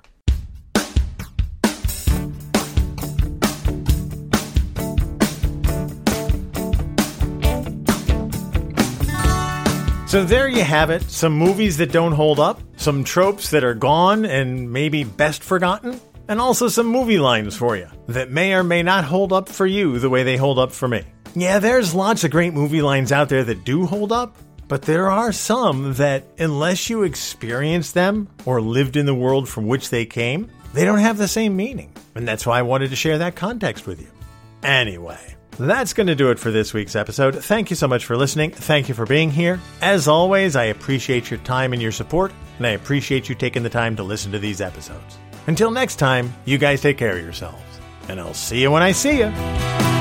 So 10.06 10.24
there 10.24 10.48
you 10.48 10.64
have 10.64 10.88
it. 10.88 11.02
Some 11.02 11.34
movies 11.34 11.76
that 11.76 11.92
don't 11.92 12.12
hold 12.12 12.40
up, 12.40 12.58
some 12.78 13.04
tropes 13.04 13.50
that 13.50 13.64
are 13.64 13.74
gone 13.74 14.24
and 14.24 14.72
maybe 14.72 15.04
best 15.04 15.44
forgotten, 15.44 16.00
and 16.28 16.40
also 16.40 16.68
some 16.68 16.86
movie 16.86 17.18
lines 17.18 17.54
for 17.54 17.76
you 17.76 17.88
that 18.06 18.30
may 18.30 18.54
or 18.54 18.64
may 18.64 18.82
not 18.82 19.04
hold 19.04 19.34
up 19.34 19.50
for 19.50 19.66
you 19.66 19.98
the 19.98 20.08
way 20.08 20.22
they 20.22 20.38
hold 20.38 20.58
up 20.58 20.72
for 20.72 20.88
me. 20.88 21.04
Yeah, 21.34 21.58
there's 21.58 21.94
lots 21.94 22.24
of 22.24 22.30
great 22.30 22.54
movie 22.54 22.80
lines 22.80 23.12
out 23.12 23.28
there 23.28 23.44
that 23.44 23.64
do 23.64 23.84
hold 23.84 24.12
up, 24.12 24.34
but 24.68 24.82
there 24.82 25.10
are 25.10 25.32
some 25.32 25.94
that, 25.94 26.24
unless 26.38 26.90
you 26.90 27.02
experienced 27.02 27.94
them 27.94 28.28
or 28.44 28.60
lived 28.60 28.96
in 28.96 29.06
the 29.06 29.14
world 29.14 29.48
from 29.48 29.66
which 29.66 29.90
they 29.90 30.04
came, 30.04 30.50
they 30.74 30.84
don't 30.84 30.98
have 30.98 31.16
the 31.16 31.26
same 31.26 31.56
meaning. 31.56 31.92
And 32.14 32.28
that's 32.28 32.46
why 32.46 32.58
I 32.58 32.62
wanted 32.62 32.90
to 32.90 32.96
share 32.96 33.18
that 33.18 33.34
context 33.34 33.86
with 33.86 34.00
you. 34.00 34.08
Anyway, 34.62 35.36
that's 35.58 35.92
going 35.92 36.08
to 36.08 36.14
do 36.14 36.30
it 36.30 36.38
for 36.38 36.50
this 36.50 36.74
week's 36.74 36.96
episode. 36.96 37.42
Thank 37.42 37.70
you 37.70 37.76
so 37.76 37.88
much 37.88 38.04
for 38.04 38.16
listening. 38.16 38.50
Thank 38.50 38.88
you 38.88 38.94
for 38.94 39.06
being 39.06 39.30
here. 39.30 39.58
As 39.80 40.06
always, 40.06 40.54
I 40.54 40.64
appreciate 40.64 41.30
your 41.30 41.40
time 41.40 41.72
and 41.72 41.80
your 41.80 41.92
support, 41.92 42.32
and 42.58 42.66
I 42.66 42.70
appreciate 42.70 43.28
you 43.28 43.34
taking 43.34 43.62
the 43.62 43.70
time 43.70 43.96
to 43.96 44.02
listen 44.02 44.32
to 44.32 44.38
these 44.38 44.60
episodes. 44.60 45.18
Until 45.46 45.70
next 45.70 45.96
time, 45.96 46.34
you 46.44 46.58
guys 46.58 46.82
take 46.82 46.98
care 46.98 47.16
of 47.16 47.22
yourselves, 47.22 47.62
and 48.08 48.20
I'll 48.20 48.34
see 48.34 48.60
you 48.60 48.70
when 48.70 48.82
I 48.82 48.92
see 48.92 49.18
you. 49.18 49.97